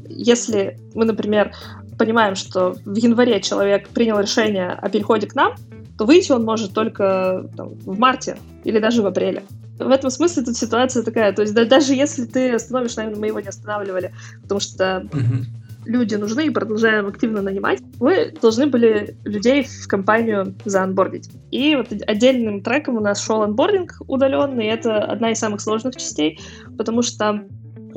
[0.08, 1.54] если мы, например,
[1.98, 5.56] понимаем, что в январе человек принял решение о переходе к нам,
[5.98, 9.44] то выйти он может только там, в марте или даже в апреле.
[9.78, 11.34] В этом смысле тут ситуация такая.
[11.34, 15.46] То есть да, даже если ты остановишь, наверное, мы его не останавливали, потому что угу
[15.86, 21.30] люди нужны и продолжаем активно нанимать, вы должны были людей в компанию заанбордить.
[21.52, 25.96] И вот отдельным треком у нас шел анбординг удаленный, и это одна из самых сложных
[25.96, 26.40] частей,
[26.78, 27.46] потому что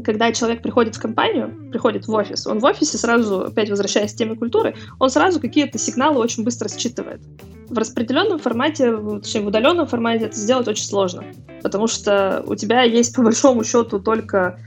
[0.02, 4.16] когда человек приходит в компанию, приходит в офис, он в офисе сразу, опять возвращаясь к
[4.16, 7.20] теме культуры, он сразу какие-то сигналы очень быстро считывает.
[7.68, 11.24] В распределенном формате, точнее, в удаленном формате это сделать очень сложно,
[11.62, 14.58] потому что у тебя есть по большому счету только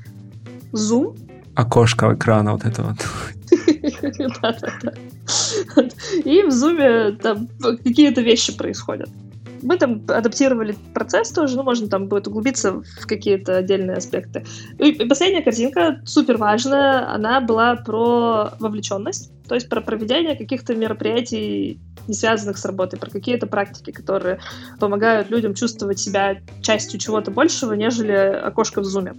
[0.73, 1.17] Zoom,
[1.55, 2.97] окошко экрана вот это вот.
[6.25, 7.47] И в зуме там
[7.83, 9.09] какие-то вещи происходят.
[9.61, 14.45] Мы там адаптировали процесс тоже, ну, можно там будет углубиться в какие-то отдельные аспекты.
[14.79, 21.79] И последняя картинка, супер важная, она была про вовлеченность, то есть про проведение каких-то мероприятий,
[22.07, 24.39] не связанных с работой, про какие-то практики, которые
[24.79, 29.13] помогают людям чувствовать себя частью чего-то большего, нежели окошко в зуме.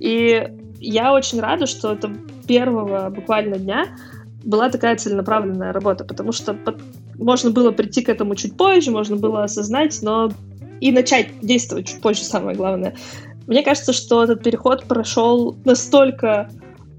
[0.00, 0.48] И
[0.80, 2.12] я очень рада, что это
[2.46, 3.86] первого буквально дня
[4.44, 6.56] была такая целенаправленная работа, потому что.
[7.18, 10.32] Можно было прийти к этому чуть позже, можно было осознать, но
[10.80, 12.94] и начать действовать чуть позже, самое главное.
[13.46, 16.50] Мне кажется, что этот переход прошел настолько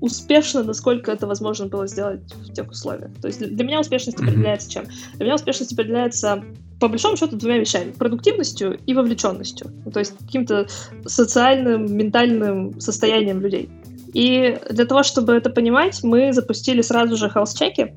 [0.01, 3.11] успешно, насколько это возможно было сделать в тех условиях.
[3.21, 4.85] То есть для меня успешность определяется чем?
[5.15, 6.43] Для меня успешность определяется
[6.79, 7.91] по большому счету двумя вещами.
[7.91, 9.71] Продуктивностью и вовлеченностью.
[9.85, 10.67] Ну, то есть каким-то
[11.05, 13.69] социальным, ментальным состоянием людей.
[14.13, 17.93] И для того, чтобы это понимать, мы запустили сразу же health-чеки,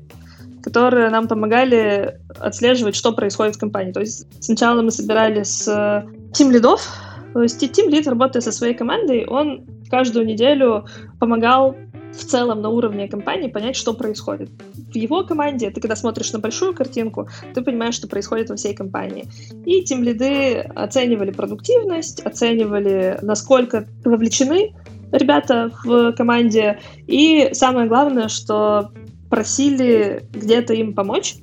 [0.63, 3.91] которые нам помогали отслеживать, что происходит в компании.
[3.91, 6.87] То есть сначала мы собирали с тим лидов,
[7.33, 10.85] то есть тим лид, работая со своей командой, он каждую неделю
[11.19, 11.75] помогал
[12.11, 14.49] в целом на уровне компании понять, что происходит.
[14.75, 18.73] В его команде, ты когда смотришь на большую картинку, ты понимаешь, что происходит во всей
[18.73, 19.25] компании.
[19.65, 24.73] И тем лиды оценивали продуктивность, оценивали, насколько вовлечены
[25.11, 26.79] ребята в команде.
[27.05, 28.89] И самое главное, что
[29.29, 31.35] просили где-то им помочь,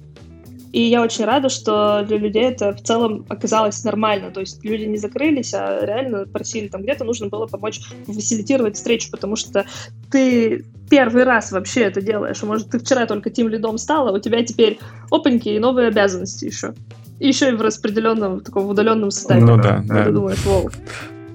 [0.73, 4.31] и я очень рада, что для людей это в целом оказалось нормально.
[4.31, 9.11] То есть люди не закрылись, а реально просили, там где-то нужно было помочь фасилитировать встречу,
[9.11, 9.65] потому что
[10.11, 12.43] ты первый раз вообще это делаешь.
[12.43, 14.79] Может, ты вчера только тем лидом стала, у тебя теперь
[15.11, 16.75] опаньки и новые обязанности еще.
[17.21, 19.47] И еще и в распределенном, таком в удаленном состоянии.
[19.47, 20.05] Ну да, да.
[20.05, 20.71] Ты думаешь, вау.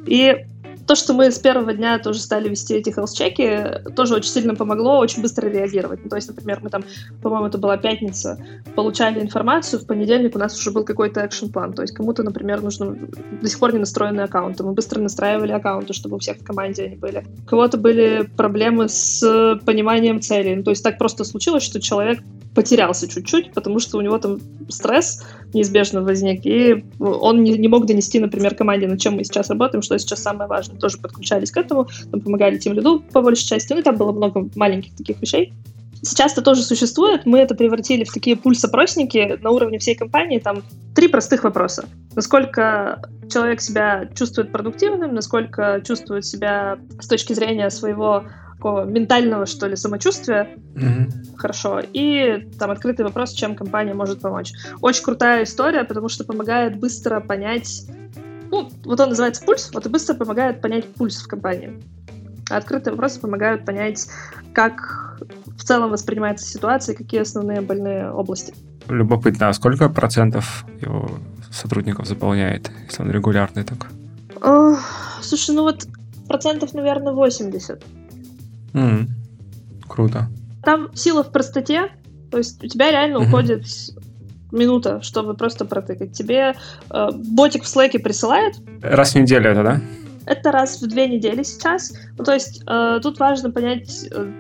[0.06, 0.46] И
[0.92, 4.98] то, что мы с первого дня тоже стали вести эти health-чеки, тоже очень сильно помогло
[4.98, 6.02] очень быстро реагировать.
[6.04, 6.84] Ну, то есть, например, мы там,
[7.22, 11.72] по-моему, это была пятница, получали информацию, в понедельник у нас уже был какой-то экшн-план.
[11.72, 12.98] То есть кому-то, например, нужно
[13.42, 14.66] до сих пор не настроенные аккаунты.
[14.66, 17.24] Мы быстро настраивали аккаунты, чтобы у всех в команде они были.
[17.46, 19.22] У кого-то были проблемы с
[19.66, 20.58] пониманием целей.
[20.58, 22.20] Ну, то есть так просто случилось, что человек
[22.54, 25.24] потерялся чуть-чуть, потому что у него там стресс
[25.54, 29.82] неизбежно возник, и он не, не мог донести, например, команде, над чем мы сейчас работаем,
[29.82, 30.78] что сейчас самое важное.
[30.82, 34.12] Тоже подключались к этому, там помогали тем лиду по большей части, ну и там было
[34.12, 35.54] много маленьких таких вещей.
[36.04, 40.64] Сейчас это тоже существует, мы это превратили в такие пульс-опросники на уровне всей компании, там
[40.96, 41.86] три простых вопроса.
[42.16, 48.24] Насколько человек себя чувствует продуктивным, насколько чувствует себя с точки зрения своего
[48.56, 50.50] такого ментального, что ли, самочувствия.
[50.76, 51.36] Mm-hmm.
[51.36, 51.82] Хорошо.
[51.94, 54.54] И там открытый вопрос, чем компания может помочь.
[54.82, 57.84] Очень крутая история, потому что помогает быстро понять...
[58.52, 61.82] Ну, вот он называется пульс, вот и быстро помогает понять пульс в компании.
[62.50, 64.08] А открытые вопросы помогают понять,
[64.54, 65.18] как
[65.58, 68.54] в целом воспринимается ситуация, какие основные больные области.
[68.90, 71.18] Любопытно, а сколько процентов его
[71.50, 73.88] сотрудников заполняет, если он регулярный так?
[74.42, 74.76] О,
[75.22, 75.88] слушай, ну вот
[76.28, 77.84] процентов, наверное, 80.
[78.74, 79.08] Mm.
[79.88, 80.28] Круто.
[80.64, 81.90] Там сила в простоте,
[82.32, 83.28] то есть у тебя реально mm-hmm.
[83.28, 83.66] уходит
[84.52, 86.14] минута, чтобы просто протыкать.
[86.14, 86.56] Тебе
[86.90, 88.56] э, ботик в слэке присылает.
[88.82, 89.82] Раз в неделю это, да?
[90.26, 91.94] Это раз в две недели сейчас.
[92.18, 94.32] Ну, то есть э, тут важно понять, э,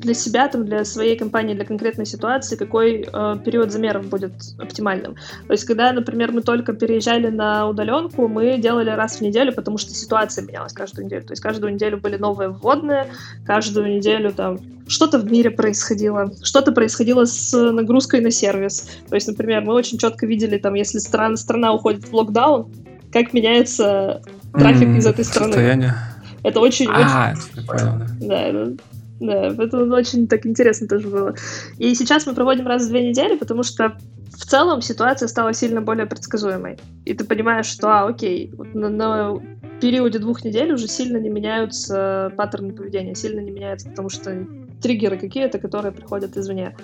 [0.00, 5.14] для себя, там, для своей компании, для конкретной ситуации, какой э, период замеров будет оптимальным.
[5.46, 9.78] То есть, когда, например, мы только переезжали на удаленку, мы делали раз в неделю, потому
[9.78, 11.24] что ситуация менялась каждую неделю.
[11.24, 13.06] То есть, каждую неделю были новые вводные,
[13.44, 14.58] каждую неделю там
[14.88, 18.88] что-то в мире происходило, что-то происходило с нагрузкой на сервис.
[19.08, 22.72] То есть, например, мы очень четко видели, там, если страна, страна уходит в локдаун,
[23.12, 25.52] как меняется трафик mm, из этой страны.
[25.52, 25.94] Состояние.
[26.42, 26.88] Это очень...
[26.90, 27.66] А, очень...
[27.66, 28.52] Понял, да.
[28.52, 28.72] да,
[29.20, 31.34] да, это очень так интересно тоже было.
[31.78, 33.96] И сейчас мы проводим раз в две недели, потому что
[34.32, 36.78] в целом ситуация стала сильно более предсказуемой.
[37.04, 39.40] И ты понимаешь, что, а, окей, на, на
[39.80, 44.46] периоде двух недель уже сильно не меняются паттерны поведения, сильно не меняются, потому что
[44.80, 46.76] триггеры какие-то, которые приходят извне.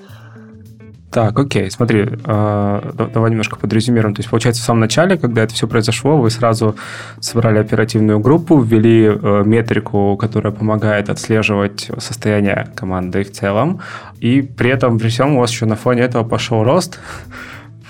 [1.14, 4.16] Так, окей, смотри, э, давай немножко подрезюмируем.
[4.16, 6.74] То есть, получается, в самом начале, когда это все произошло, вы сразу
[7.20, 13.80] собрали оперативную группу, ввели э, метрику, которая помогает отслеживать состояние команды в целом,
[14.18, 16.98] и при этом, при всем, у вас еще на фоне этого пошел рост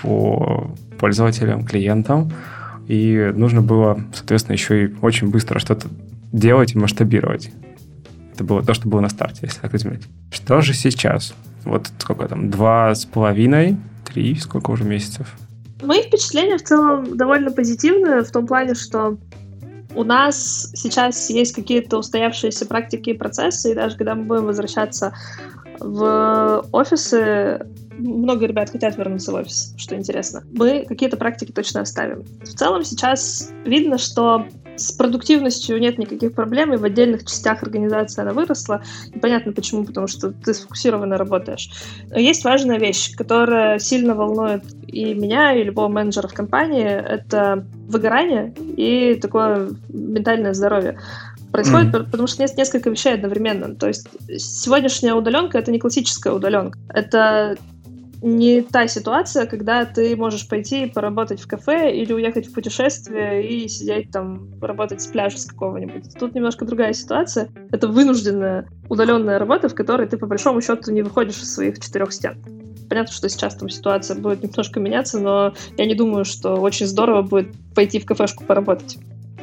[0.03, 2.31] по пользователям, клиентам,
[2.87, 5.87] и нужно было, соответственно, еще и очень быстро что-то
[6.31, 7.49] делать и масштабировать.
[8.35, 10.03] Это было то, что было на старте, если так измерить.
[10.29, 11.33] Что же сейчас?
[11.65, 15.35] Вот сколько там, два с половиной, три, сколько уже месяцев?
[15.81, 19.17] Мои впечатления в целом довольно позитивные в том плане, что
[19.95, 25.13] у нас сейчас есть какие-то устоявшиеся практики и процессы, и даже когда мы будем возвращаться
[25.79, 27.65] в офисы,
[27.97, 30.43] много ребят хотят вернуться в офис, что интересно.
[30.53, 32.23] Мы какие-то практики точно оставим.
[32.41, 34.45] В целом сейчас видно, что
[34.77, 38.83] с продуктивностью нет никаких проблем, и в отдельных частях организации она выросла.
[39.13, 41.69] И понятно почему, потому что ты сфокусированно работаешь.
[42.09, 46.85] Но есть важная вещь, которая сильно волнует и меня, и любого менеджера в компании.
[46.85, 50.99] Это выгорание и такое ментальное здоровье
[51.51, 52.11] происходит, mm-hmm.
[52.11, 53.75] потому что есть несколько вещей одновременно.
[53.75, 54.07] То есть
[54.37, 56.77] сегодняшняя удаленка это не классическая удаленка.
[56.89, 57.55] Это
[58.21, 63.67] не та ситуация, когда ты можешь пойти поработать в кафе или уехать в путешествие и
[63.67, 66.13] сидеть там, работать с пляжа с какого-нибудь.
[66.19, 67.49] Тут немножко другая ситуация.
[67.71, 72.11] Это вынужденная удаленная работа, в которой ты по большому счету не выходишь из своих четырех
[72.13, 72.41] стен.
[72.89, 77.23] Понятно, что сейчас там ситуация будет немножко меняться, но я не думаю, что очень здорово
[77.23, 78.97] будет пойти в кафешку поработать.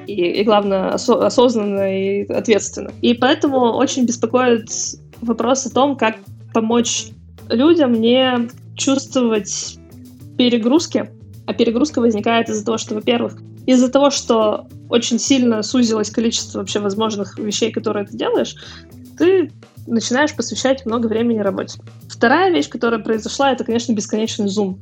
[0.06, 2.90] И, и главное, осо- осознанно и ответственно.
[3.02, 4.68] И поэтому очень беспокоит
[5.20, 6.16] вопрос о том, как
[6.52, 7.08] помочь
[7.48, 9.78] людям не чувствовать
[10.36, 11.10] перегрузки,
[11.46, 16.80] а перегрузка возникает из-за того, что, во-первых, из-за того, что очень сильно сузилось количество вообще
[16.80, 18.56] возможных вещей, которые ты делаешь,
[19.18, 19.50] ты
[19.86, 21.80] начинаешь посвящать много времени работе.
[22.08, 24.78] Вторая вещь, которая произошла, это, конечно, бесконечный зум.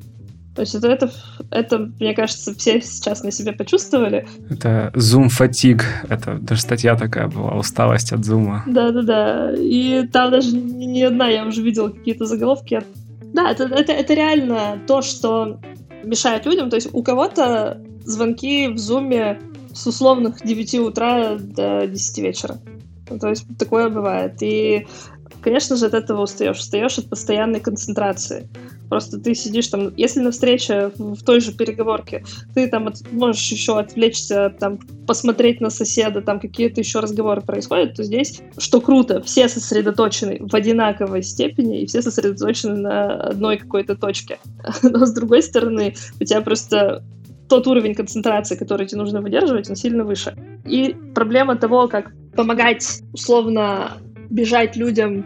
[0.55, 1.11] То есть это, это,
[1.51, 4.27] это, мне кажется, все сейчас на себе почувствовали.
[4.51, 5.85] Это Zoom фатиг.
[6.09, 8.65] Это даже статья такая была, усталость от зума.
[8.67, 9.55] Да-да-да.
[9.57, 12.83] И там даже не одна, я уже видела какие-то заголовки
[13.33, 15.61] да, это, это, это реально то, что
[16.03, 16.71] мешает людям.
[16.71, 19.41] То есть у кого-то звонки в зуме
[19.73, 22.59] с условных 9 утра до 10 вечера.
[23.09, 24.43] Ну, то есть такое бывает.
[24.43, 24.87] И,
[25.41, 26.59] конечно же, от этого устаешь.
[26.59, 28.49] Устаешь от постоянной концентрации.
[28.91, 32.25] Просто ты сидишь там, если на встрече в той же переговорке,
[32.55, 37.95] ты там от, можешь еще отвлечься, там, посмотреть на соседа, там какие-то еще разговоры происходят,
[37.95, 43.95] то здесь, что круто, все сосредоточены в одинаковой степени, и все сосредоточены на одной какой-то
[43.95, 44.41] точке.
[44.83, 47.05] Но с другой стороны, у тебя просто
[47.49, 50.37] тот уровень концентрации, который тебе нужно выдерживать, он сильно выше.
[50.67, 53.99] И проблема того, как помогать условно
[54.31, 55.25] бежать людям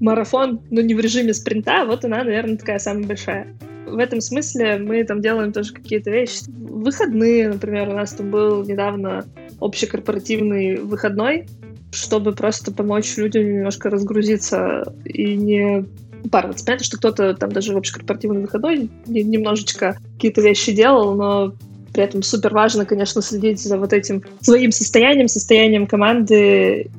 [0.00, 3.46] марафон, но не в режиме спринта, вот она, наверное, такая самая большая.
[3.86, 6.42] В этом смысле мы там делаем тоже какие-то вещи.
[6.48, 9.24] Выходные, например, у нас там был недавно
[9.60, 11.46] общекорпоративный выходной,
[11.92, 15.84] чтобы просто помочь людям немножко разгрузиться и не
[16.24, 16.64] упарываться.
[16.64, 21.54] Понятно, что кто-то там даже в общекорпоративный выходной немножечко какие-то вещи делал, но
[21.94, 26.90] при этом супер важно, конечно, следить за вот этим своим состоянием, состоянием команды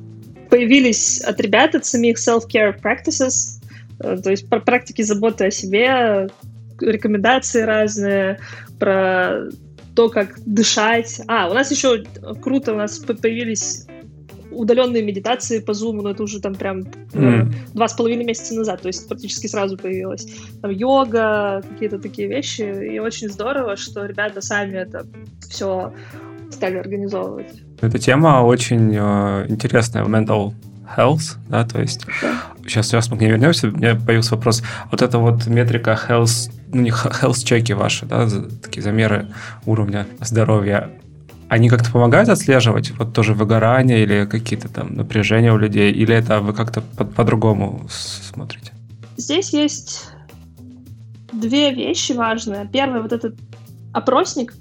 [0.50, 3.60] появились от ребят, от самих self-care practices,
[4.00, 6.28] э, то есть про практики заботы о себе,
[6.80, 8.38] рекомендации разные,
[8.78, 9.48] про
[9.94, 11.20] то, как дышать.
[11.26, 12.04] А, у нас еще
[12.40, 13.86] круто, у нас появились
[14.50, 16.80] удаленные медитации по Zoom, но это уже там прям
[17.12, 17.52] mm.
[17.74, 20.26] два с половиной месяца назад, то есть практически сразу появилось.
[20.62, 25.06] Там йога, какие-то такие вещи, и очень здорово, что ребята сами это
[25.48, 25.92] все
[26.50, 27.62] стали организовывать.
[27.80, 30.54] Эта тема очень э, интересная, mental
[30.96, 32.06] health, да, то есть
[32.64, 36.50] сейчас, сейчас мы к ней вернемся, у меня появился вопрос, вот эта вот метрика health,
[36.72, 38.26] ну не health чеки ваши, да,
[38.62, 39.28] такие замеры
[39.66, 40.90] уровня здоровья,
[41.48, 46.40] они как-то помогают отслеживать вот тоже выгорание или какие-то там напряжения у людей, или это
[46.40, 48.72] вы как-то по- по-другому смотрите?
[49.16, 50.10] Здесь есть
[51.32, 52.68] две вещи важные.
[52.70, 53.34] Первое, вот этот
[53.92, 54.54] опросник,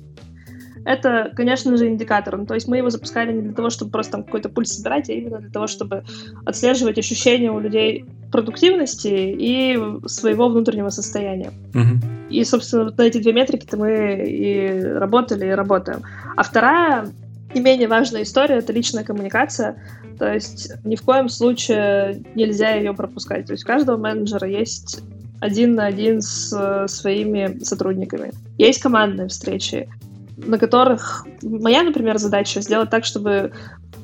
[0.87, 2.37] это, конечно же, индикатор.
[2.37, 5.09] Ну, то есть мы его запускали не для того, чтобы просто там какой-то пульс собирать,
[5.09, 6.05] а именно для того, чтобы
[6.45, 11.51] отслеживать ощущения у людей продуктивности и своего внутреннего состояния.
[11.75, 12.29] Угу.
[12.29, 16.03] И, собственно, вот на эти две метрики-то мы и работали, и работаем.
[16.37, 17.09] А вторая,
[17.53, 19.75] не менее важная история, это личная коммуникация.
[20.17, 23.45] То есть ни в коем случае нельзя ее пропускать.
[23.47, 25.01] То есть у каждого менеджера есть
[25.41, 28.31] один на один с своими сотрудниками.
[28.57, 29.89] Есть командные встречи
[30.37, 33.51] на которых моя, например, задача сделать так, чтобы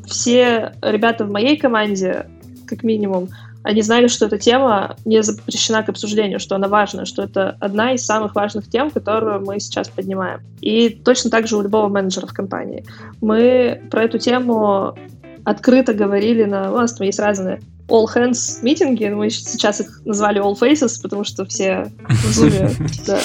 [0.05, 2.27] все ребята в моей команде,
[2.67, 3.29] как минимум,
[3.63, 7.93] они знали, что эта тема не запрещена к обсуждению, что она важна, что это одна
[7.93, 10.41] из самых важных тем, которую мы сейчас поднимаем.
[10.59, 12.83] И точно так же у любого менеджера в компании.
[13.21, 14.97] Мы про эту тему
[15.45, 16.73] открыто говорили на...
[16.73, 21.23] У нас там есть разные all hands митинги, мы сейчас их назвали all faces, потому
[21.23, 22.69] что все в зуме
[23.07, 23.19] да,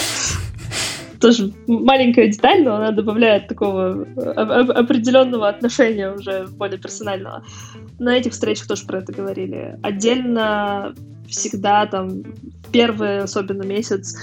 [1.20, 7.44] тоже маленькая деталь, но она добавляет такого определенного отношения уже более персонального.
[7.98, 9.78] На этих встречах тоже про это говорили.
[9.82, 10.94] Отдельно
[11.28, 12.22] всегда там
[12.72, 14.16] первый, особенно месяц,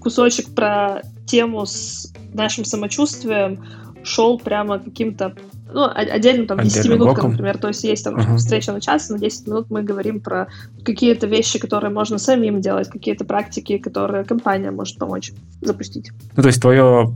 [0.00, 3.64] кусочек про тему с нашим самочувствием
[4.02, 5.34] шел прямо каким-то
[5.72, 8.36] ну, отдельно там 10 минут, например, то есть есть там uh-huh.
[8.36, 10.48] встреча на час, на 10 минут мы говорим про
[10.84, 16.10] какие-то вещи, которые можно самим делать, какие-то практики, которые компания может помочь запустить.
[16.36, 17.14] Ну, то есть твое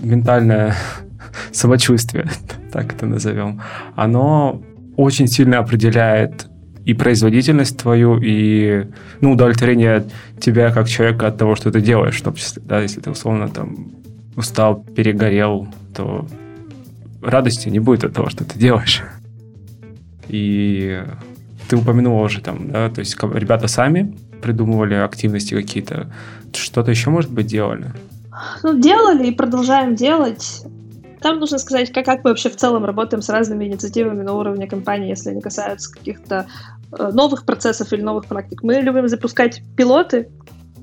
[0.00, 0.74] ментальное
[1.52, 2.30] самочувствие,
[2.72, 3.60] так это назовем,
[3.94, 4.62] оно
[4.96, 6.46] очень сильно определяет
[6.84, 8.86] и производительность твою, и
[9.20, 10.04] ну, удовлетворение
[10.40, 13.48] тебя как человека от того, что ты делаешь, в том числе, да, если ты условно
[13.48, 13.90] там
[14.36, 16.26] устал, перегорел, то
[17.22, 19.02] радости не будет от того, что ты делаешь.
[20.28, 21.02] И
[21.68, 26.12] ты упомянула уже там, да, то есть ребята сами придумывали активности какие-то.
[26.52, 27.92] Что-то еще, может быть, делали?
[28.62, 30.64] Ну, делали и продолжаем делать.
[31.20, 34.66] Там нужно сказать, как, как мы вообще в целом работаем с разными инициативами на уровне
[34.66, 36.46] компании, если они касаются каких-то
[36.92, 38.62] э, новых процессов или новых практик.
[38.62, 40.28] Мы любим запускать пилоты,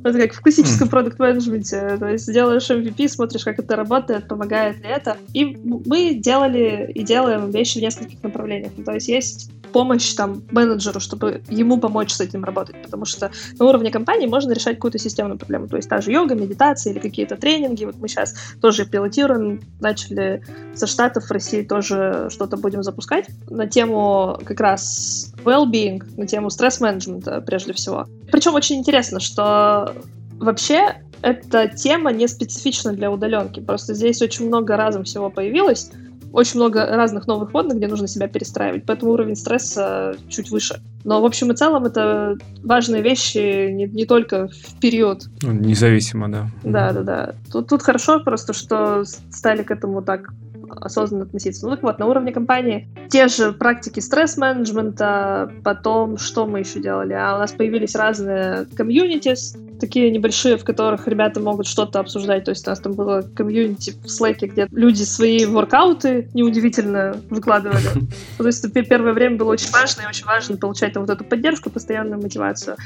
[0.03, 4.77] это как в классическом продукт менеджменте То есть делаешь MVP, смотришь, как это работает, помогает
[4.77, 5.17] ли это.
[5.33, 8.71] И мы делали и делаем вещи в нескольких направлениях.
[8.85, 13.65] То есть есть помощь там менеджеру, чтобы ему помочь с этим работать, потому что на
[13.65, 17.35] уровне компании можно решать какую-то системную проблему, то есть та же йога, медитация или какие-то
[17.35, 17.83] тренинги.
[17.83, 20.43] Вот мы сейчас тоже пилотируем, начали
[20.75, 26.49] со Штатов в России тоже что-то будем запускать на тему как раз well-being, на тему
[26.49, 28.07] стресс-менеджмента прежде всего.
[28.31, 29.93] Причем очень интересно, что
[30.39, 33.59] вообще эта тема не специфична для удаленки.
[33.59, 35.89] Просто здесь очень много разом всего появилось,
[36.33, 40.81] очень много разных новых водных, где нужно себя перестраивать, поэтому уровень стресса чуть выше.
[41.03, 45.25] Но, в общем и целом, это важные вещи не, не только в период.
[45.43, 46.47] Ну, независимо, да.
[46.63, 47.35] Да, да, да.
[47.51, 50.33] Тут, тут хорошо просто, что стали к этому так
[50.81, 51.65] осознанно относиться.
[51.65, 57.13] Ну так вот, на уровне компании те же практики стресс-менеджмента, потом что мы еще делали?
[57.13, 62.45] А у нас появились разные комьюнитис, такие небольшие, в которых ребята могут что-то обсуждать.
[62.45, 67.87] То есть у нас там было комьюнити в Slack, где люди свои воркауты неудивительно выкладывали.
[68.37, 72.21] То есть первое время было очень важно, и очень важно получать вот эту поддержку, постоянную
[72.21, 72.77] мотивацию.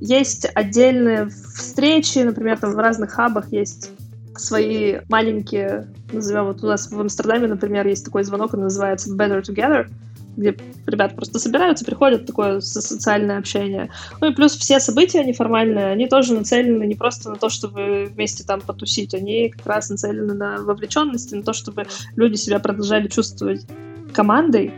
[0.00, 3.90] Есть отдельные встречи, например, там в разных хабах есть
[4.36, 9.42] свои маленькие, назовем, вот у нас в Амстердаме, например, есть такой звонок, он называется Better
[9.42, 9.88] Together,
[10.36, 10.56] где
[10.86, 13.90] ребята просто собираются, приходят, такое социальное общение.
[14.20, 18.44] Ну и плюс все события неформальные, они тоже нацелены не просто на то, чтобы вместе
[18.44, 23.64] там потусить, они как раз нацелены на вовлеченность, на то, чтобы люди себя продолжали чувствовать
[24.12, 24.72] командой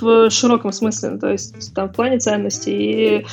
[0.00, 2.72] в широком смысле, то есть там в плане ценностей.
[3.20, 3.26] И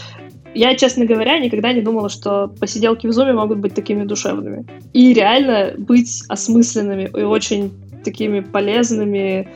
[0.56, 4.66] я, честно говоря, никогда не думала, что посиделки в зуме могут быть такими душевными.
[4.94, 7.72] И реально быть осмысленными и очень
[8.04, 9.48] такими полезными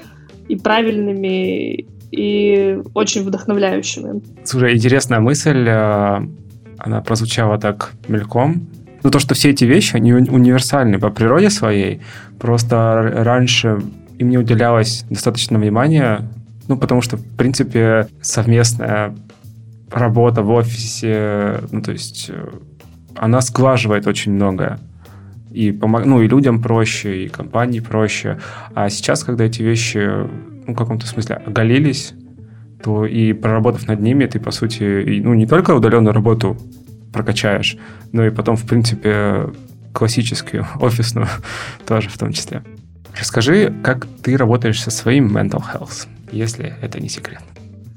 [0.49, 4.21] и правильными и очень вдохновляющими.
[4.43, 6.19] Слушай, интересная мысль, э,
[6.77, 8.67] она прозвучала так мельком.
[9.03, 12.01] Ну, то, что все эти вещи, они универсальны по природе своей,
[12.39, 13.81] просто раньше
[14.17, 16.27] им не уделялось достаточно внимания,
[16.67, 19.15] ну, потому что, в принципе, совместная
[19.91, 22.49] работа в офисе, ну, то есть э,
[23.15, 24.79] она сглаживает очень многое.
[25.51, 26.05] И, помог...
[26.05, 28.39] ну, и людям проще, и компании проще.
[28.75, 29.97] А сейчас, когда эти вещи
[30.67, 32.13] ну, в каком-то смысле оголились,
[32.83, 36.57] то и проработав над ними, ты, по сути, ну, не только удаленную работу
[37.11, 37.77] прокачаешь,
[38.11, 39.49] но и потом, в принципе,
[39.93, 41.27] классическую, офисную
[41.87, 42.63] тоже в том числе.
[43.17, 47.41] Расскажи, как ты работаешь со своим mental health, если это не секрет.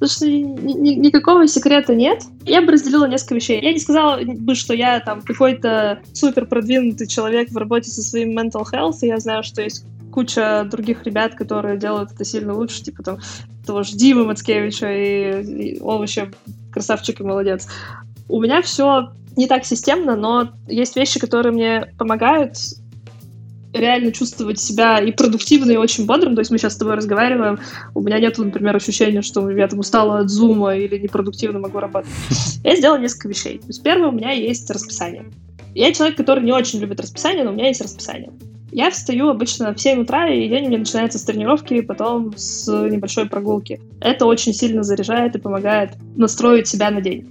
[0.04, 2.24] Слушай, ни, ни, никакого секрета нет.
[2.44, 3.60] Я бы разделила несколько вещей.
[3.62, 8.36] Я не сказала бы, что я там какой-то супер продвинутый человек в работе со своим
[8.36, 12.82] mental health, и я знаю, что есть куча других ребят, которые делают это сильно лучше,
[12.82, 13.18] типа там
[13.64, 16.32] того же Димы Мацкевича, и, и он вообще
[16.72, 17.68] красавчик и молодец.
[18.28, 22.56] У меня все не так системно, но есть вещи, которые мне помогают
[23.72, 26.34] реально чувствовать себя и продуктивно, и очень бодрым.
[26.34, 27.58] То есть мы сейчас с тобой разговариваем,
[27.94, 32.10] у меня нет, например, ощущения, что я там устала от зума или непродуктивно могу работать.
[32.64, 33.58] Я сделала несколько вещей.
[33.58, 35.24] То есть первое, у меня есть расписание.
[35.74, 38.30] Я человек, который не очень любит расписание, но у меня есть расписание.
[38.70, 42.66] Я встаю обычно в 7 утра, и день у меня начинается с тренировки, потом с
[42.66, 43.80] небольшой прогулки.
[44.00, 47.28] Это очень сильно заряжает и помогает настроить себя на день.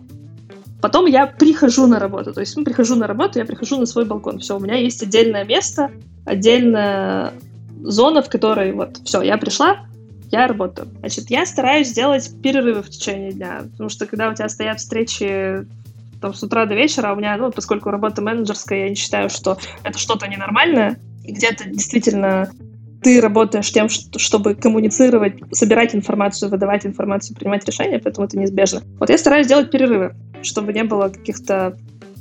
[0.81, 2.33] Потом я прихожу на работу.
[2.33, 4.39] То есть, ну, прихожу на работу, я прихожу на свой балкон.
[4.39, 5.91] Все, у меня есть отдельное место,
[6.25, 7.33] отдельная
[7.81, 9.85] зона, в которой вот, все, я пришла,
[10.31, 10.87] я работаю.
[10.99, 15.65] Значит, я стараюсь сделать перерывы в течение дня, потому что когда у тебя стоят встречи
[16.21, 19.29] там, с утра до вечера, а у меня, ну, поскольку работа менеджерская, я не считаю,
[19.29, 22.49] что это что-то ненормальное, и где-то действительно
[23.01, 28.81] ты работаешь тем, чтобы коммуницировать, собирать информацию, выдавать информацию, принимать решения, поэтому это неизбежно.
[28.99, 31.77] Вот я стараюсь делать перерывы, чтобы не было каких-то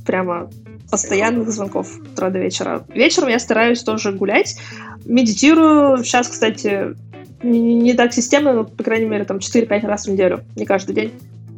[0.07, 0.51] прямо
[0.91, 2.85] постоянных звонков с утра до вечера.
[2.89, 4.57] Вечером я стараюсь тоже гулять,
[5.05, 6.05] медитирую.
[6.05, 6.95] Сейчас, кстати,
[7.43, 10.95] не, не так системно, но, по крайней мере, там 4-5 раз в неделю, не каждый
[10.95, 11.13] день.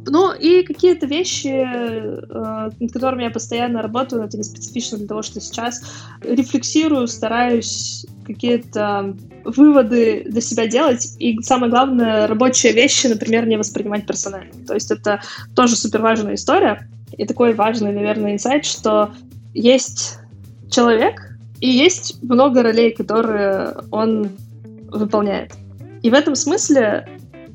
[0.05, 5.07] Ну, и какие-то вещи, э, над которыми я постоянно работаю, но это не специфично для
[5.07, 5.81] того, что сейчас
[6.21, 9.15] рефлексирую, стараюсь какие-то
[9.45, 11.15] выводы для себя делать.
[11.19, 14.51] И самое главное, рабочие вещи, например, не воспринимать персонально.
[14.67, 15.21] То есть это
[15.55, 16.89] тоже супер важная история.
[17.17, 19.11] И такой важный, наверное, инсайт, что
[19.53, 20.19] есть
[20.69, 24.29] человек, и есть много ролей, которые он
[24.89, 25.53] выполняет.
[26.01, 27.07] И в этом смысле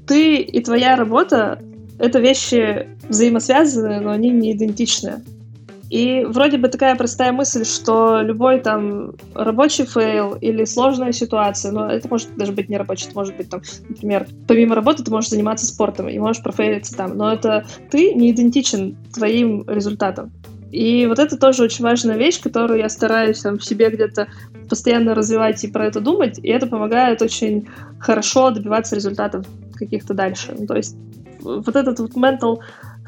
[0.06, 1.60] ты и твоя работа—
[1.98, 5.22] это вещи взаимосвязанные, но они не идентичны.
[5.90, 11.90] И вроде бы такая простая мысль, что любой там рабочий fail или сложная ситуация, но
[11.90, 15.30] это может даже быть не рабочий, это может быть там, например, помимо работы ты можешь
[15.30, 20.30] заниматься спортом и можешь профейлиться там, но это ты не идентичен твоим результатам.
[20.70, 24.28] И вот это тоже очень важная вещь, которую я стараюсь там, в себе где-то
[24.68, 27.66] постоянно развивать и про это думать, и это помогает очень
[27.98, 30.54] хорошо добиваться результатов каких-то дальше.
[30.58, 30.96] Ну, то есть
[31.40, 32.58] вот этот вот mental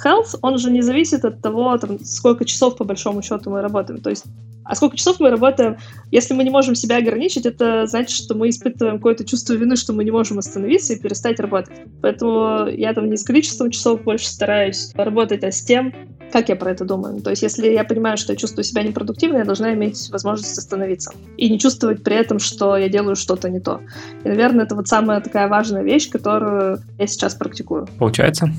[0.04, 4.00] health, он же не зависит от того, там, сколько часов по большому счету мы работаем.
[4.00, 4.24] То есть,
[4.64, 5.78] а сколько часов мы работаем,
[6.10, 9.92] если мы не можем себя ограничить, это значит, что мы испытываем какое-то чувство вины, что
[9.92, 11.74] мы не можем остановиться и перестать работать.
[12.02, 15.92] Поэтому я там не с количеством часов больше стараюсь работать, а с тем,
[16.30, 17.20] как я про это думаю.
[17.20, 21.12] То есть, если я понимаю, что я чувствую себя непродуктивно, я должна иметь возможность остановиться.
[21.36, 23.80] И не чувствовать при этом, что я делаю что-то не то.
[24.24, 27.88] И, наверное, это вот самая такая важная вещь, которую я сейчас практикую.
[27.98, 28.50] Получается?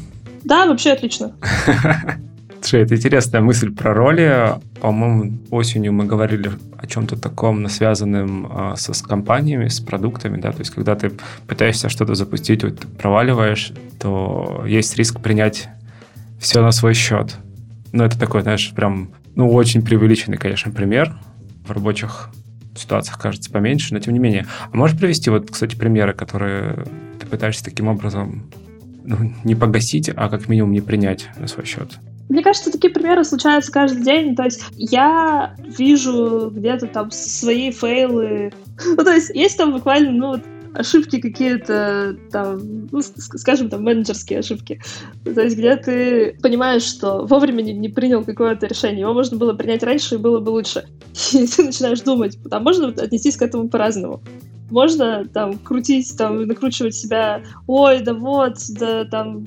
[0.43, 1.33] Да, вообще отлично.
[2.61, 4.55] Слушай, это интересная мысль про роли.
[4.79, 10.51] По-моему, осенью мы говорили о чем-то таком, связанном а, со, с компаниями, с продуктами, да,
[10.51, 11.11] то есть когда ты
[11.47, 15.69] пытаешься что-то запустить, вот проваливаешь, то есть риск принять
[16.39, 17.35] все на свой счет.
[17.93, 21.17] Ну, это такой, знаешь, прям, ну, очень преувеличенный, конечно, пример.
[21.65, 22.29] В рабочих
[22.75, 24.45] ситуациях кажется поменьше, но тем не менее.
[24.71, 26.85] А можешь привести вот, кстати, примеры, которые
[27.19, 28.43] ты пытаешься таким образом
[29.03, 31.99] ну, не погасить, а как минимум не принять на свой счет?
[32.29, 34.35] Мне кажется, такие примеры случаются каждый день.
[34.37, 38.53] То есть я вижу где-то там свои фейлы.
[38.83, 40.41] Ну, то есть есть там буквально, ну, вот
[40.73, 44.81] ошибки какие-то, там, ну, скажем, там, менеджерские ошибки.
[45.23, 49.53] То есть, где ты понимаешь, что вовремя не, не принял какое-то решение, его можно было
[49.53, 50.85] принять раньше, и было бы лучше.
[51.33, 54.21] И ты начинаешь думать, а можно отнестись к этому по-разному
[54.71, 59.45] можно там крутить, там, накручивать себя, ой, да вот, да там,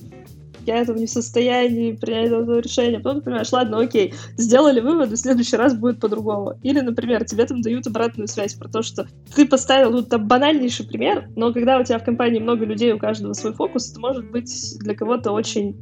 [0.66, 3.01] я этого не в состоянии принять это решение.
[3.01, 6.55] Потом понимаешь, ладно, окей, сделали вывод, в следующий раз будет по-другому.
[6.62, 10.87] Или, например, тебе там дают обратную связь про то, что ты поставил, ну, там банальнейший
[10.87, 14.31] пример, но когда у тебя в компании много людей, у каждого свой фокус, это может
[14.31, 15.77] быть для кого-то очень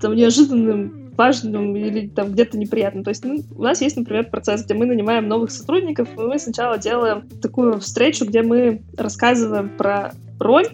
[0.00, 3.04] там, неожиданным важным или там где-то неприятным.
[3.04, 6.38] То есть ну, у нас есть, например, процесс, где мы нанимаем новых сотрудников, и мы
[6.38, 10.68] сначала делаем такую встречу, где мы рассказываем про роль,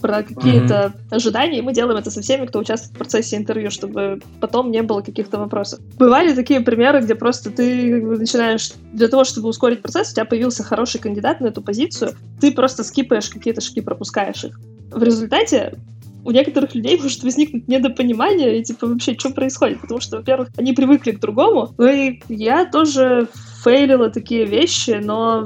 [0.00, 1.14] про какие-то mm-hmm.
[1.14, 4.82] ожидания, и мы делаем это со всеми, кто участвует в процессе интервью, чтобы потом не
[4.82, 5.80] было каких-то вопросов.
[5.98, 10.62] Бывали такие примеры, где просто ты начинаешь, для того, чтобы ускорить процесс, у тебя появился
[10.62, 14.58] хороший кандидат на эту позицию, ты просто скипаешь какие-то шаги, пропускаешь их.
[14.90, 15.74] В результате
[16.24, 20.72] у некоторых людей может возникнуть недопонимание и типа вообще, что происходит, потому что, во-первых, они
[20.72, 23.28] привыкли к другому, ну и я тоже
[23.62, 25.44] фейлила такие вещи, но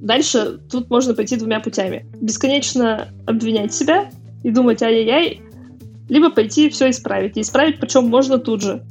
[0.00, 2.06] дальше тут можно пойти двумя путями.
[2.20, 4.10] Бесконечно обвинять себя
[4.42, 5.40] и думать ай-яй-яй,
[6.08, 7.36] либо пойти все исправить.
[7.36, 8.82] И исправить причем можно тут же.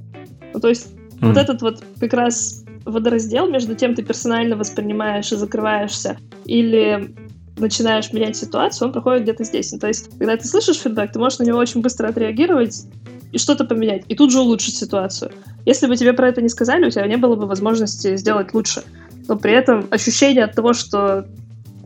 [0.53, 1.27] Ну, то есть mm.
[1.27, 7.13] вот этот вот как раз водораздел между тем, ты персонально воспринимаешь и закрываешься, или
[7.57, 9.71] начинаешь менять ситуацию, он проходит где-то здесь.
[9.71, 12.85] Ну, то есть, когда ты слышишь фидбэк, ты можешь на него очень быстро отреагировать
[13.31, 15.31] и что-то поменять, и тут же улучшить ситуацию.
[15.65, 18.83] Если бы тебе про это не сказали, у тебя не было бы возможности сделать лучше.
[19.27, 21.27] Но при этом ощущение от того, что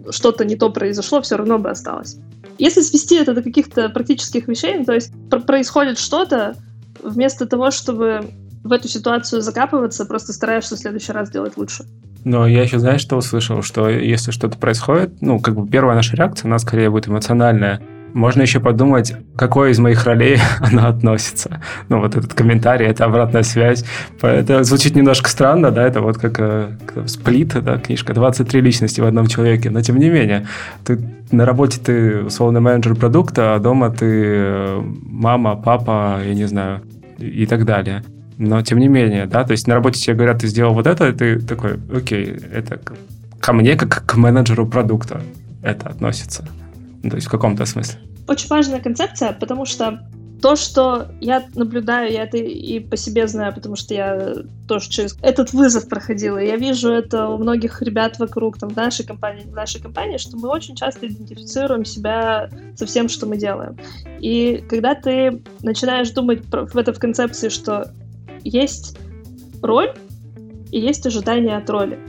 [0.09, 2.17] что-то не то произошло, все равно бы осталось.
[2.57, 5.11] Если свести это до каких-то практических вещей, то есть
[5.45, 6.55] происходит что-то,
[7.03, 8.29] вместо того, чтобы
[8.63, 11.85] в эту ситуацию закапываться, просто стараешься в следующий раз делать лучше.
[12.25, 13.61] Но я еще, знаешь, что услышал?
[13.61, 17.79] Что если что-то происходит, ну, как бы первая наша реакция, она скорее будет эмоциональная.
[18.13, 21.61] Можно еще подумать, какой из моих ролей она относится.
[21.87, 23.85] Ну, вот этот комментарий, это обратная связь.
[24.21, 26.71] Это звучит немножко странно, да, это вот как, э,
[27.05, 29.69] сплит, да, книжка, 23 личности в одном человеке.
[29.69, 30.47] Но, тем не менее,
[30.83, 30.99] ты,
[31.31, 36.81] на работе ты условно менеджер продукта, а дома ты э, мама, папа, я не знаю,
[37.19, 38.03] и так далее.
[38.37, 41.07] Но тем не менее, да, то есть на работе тебе говорят, ты сделал вот это,
[41.07, 42.79] и ты такой, окей, это
[43.39, 45.21] ко мне как к менеджеру продукта
[45.61, 46.47] это относится.
[47.03, 47.99] Ну, то есть в каком-то смысле.
[48.27, 50.01] Очень важная концепция, потому что
[50.41, 54.33] то, что я наблюдаю, я это и по себе знаю, потому что я
[54.67, 56.37] тоже через этот вызов проходила.
[56.37, 60.37] Я вижу это у многих ребят вокруг, там, в нашей компании, в нашей компании, что
[60.37, 63.77] мы очень часто идентифицируем себя со всем, что мы делаем.
[64.19, 67.91] И когда ты начинаешь думать в это в концепции, что
[68.45, 68.97] есть
[69.61, 69.93] роль
[70.71, 71.99] и есть ожидания от роли.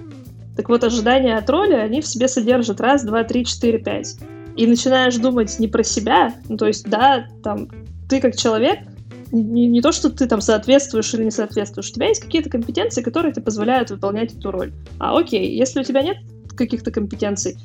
[0.56, 4.16] Так вот, ожидания от роли, они в себе содержат раз, два, три, четыре, пять.
[4.56, 7.68] И начинаешь думать не про себя, ну, то есть, да, там,
[8.08, 8.78] ты как человек,
[9.32, 13.02] не, не то, что ты там соответствуешь или не соответствуешь, у тебя есть какие-то компетенции,
[13.02, 14.72] которые тебе позволяют выполнять эту роль.
[14.98, 16.16] А окей, если у тебя нет
[16.56, 17.58] каких-то компетенций,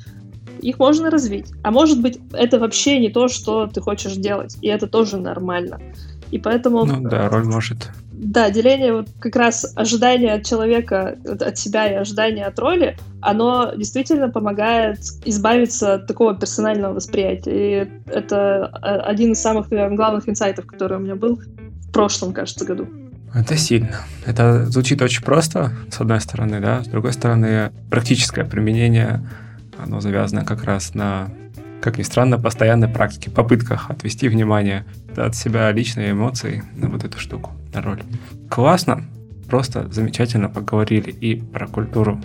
[0.60, 1.46] их можно развить.
[1.62, 5.80] А может быть, это вообще не то, что ты хочешь делать, и это тоже нормально.
[6.32, 6.84] И поэтому...
[6.84, 7.90] Ну да, роль может
[8.22, 13.74] да, деление вот как раз ожидания от человека, от себя и ожидания от роли, оно
[13.74, 17.50] действительно помогает избавиться от такого персонального восприятия.
[17.50, 21.40] И это а, один из самых, наверное, главных инсайтов, который у меня был
[21.80, 22.86] в прошлом, кажется, году.
[23.34, 23.96] Это сильно.
[24.24, 29.28] Это звучит очень просто, с одной стороны, да, с другой стороны, практическое применение,
[29.78, 31.28] оно завязано как раз на
[31.82, 37.18] как ни странно, постоянной практике, попытках отвести внимание от себя личные эмоции на вот эту
[37.18, 38.02] штуку, на роль.
[38.48, 39.04] Классно,
[39.48, 42.20] просто замечательно поговорили и про культуру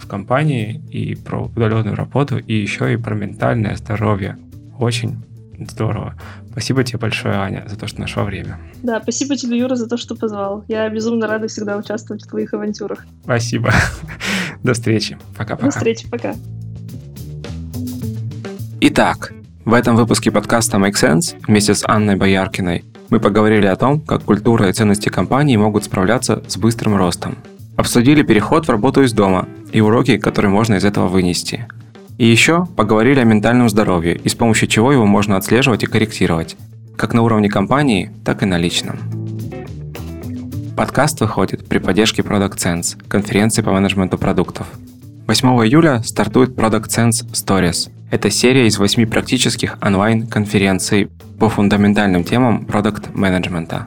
[0.00, 4.38] в компании, и про удаленную работу, и еще и про ментальное здоровье.
[4.78, 5.22] Очень
[5.70, 6.14] здорово.
[6.50, 8.58] Спасибо тебе большое, Аня, за то, что нашла время.
[8.82, 10.64] Да, спасибо тебе, Юра, за то, что позвал.
[10.68, 13.06] Я безумно рада всегда участвовать в твоих авантюрах.
[13.22, 13.72] Спасибо.
[14.62, 15.18] До встречи.
[15.36, 15.66] Пока-пока.
[15.66, 16.34] До встречи, пока.
[18.80, 19.32] Итак,
[19.64, 24.22] в этом выпуске подкаста Make Sense вместе с Анной Бояркиной мы поговорили о том, как
[24.22, 27.36] культура и ценности компании могут справляться с быстрым ростом.
[27.76, 31.66] Обсудили переход в работу из дома и уроки, которые можно из этого вынести.
[32.18, 36.56] И еще поговорили о ментальном здоровье и с помощью чего его можно отслеживать и корректировать,
[36.96, 38.98] как на уровне компании, так и на личном.
[40.76, 44.66] Подкаст выходит при поддержке Product Sense, конференции по менеджменту продуктов.
[45.26, 51.08] 8 июля стартует Product Sense Stories– это серия из восьми практических онлайн-конференций
[51.40, 53.86] по фундаментальным темам продукт-менеджмента.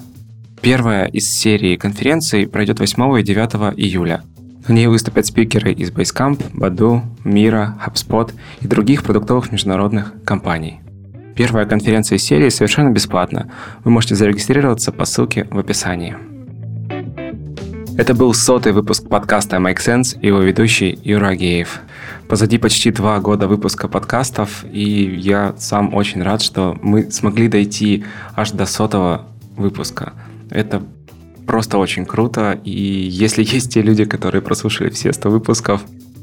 [0.61, 4.23] Первая из серии конференций пройдет 8 и 9 июля.
[4.67, 10.81] В ней выступят спикеры из Basecamp, Badu, Mira, HubSpot и других продуктовых международных компаний.
[11.35, 13.49] Первая конференция серии совершенно бесплатна.
[13.83, 16.17] Вы можете зарегистрироваться по ссылке в описании.
[17.97, 21.79] Это был сотый выпуск подкаста Make Sense и его ведущий Юра Агеев.
[22.29, 28.05] Позади почти два года выпуска подкастов, и я сам очень рад, что мы смогли дойти
[28.35, 29.25] аж до сотого
[29.55, 30.13] выпуска.
[30.51, 30.83] Это
[31.47, 35.81] просто очень круто, и если есть те люди, которые прослушали все 100 выпусков,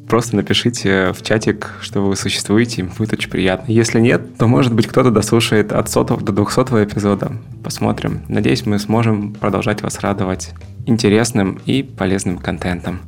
[0.08, 3.70] просто напишите в чатик, что вы существуете, будет очень приятно.
[3.72, 7.32] Если нет, то, может быть, кто-то дослушает от сотого до двухсотого эпизода.
[7.62, 8.22] Посмотрим.
[8.28, 10.50] Надеюсь, мы сможем продолжать вас радовать
[10.86, 13.00] интересным и полезным контентом.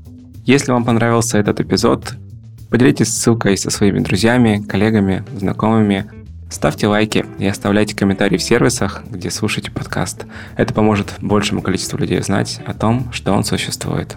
[0.45, 2.15] Если вам понравился этот эпизод,
[2.71, 6.11] Поделитесь ссылкой со своими друзьями, коллегами, знакомыми.
[6.51, 10.27] Ставьте лайки и оставляйте комментарии в сервисах, где слушаете подкаст.
[10.57, 14.17] Это поможет большему количеству людей знать о том, что он существует.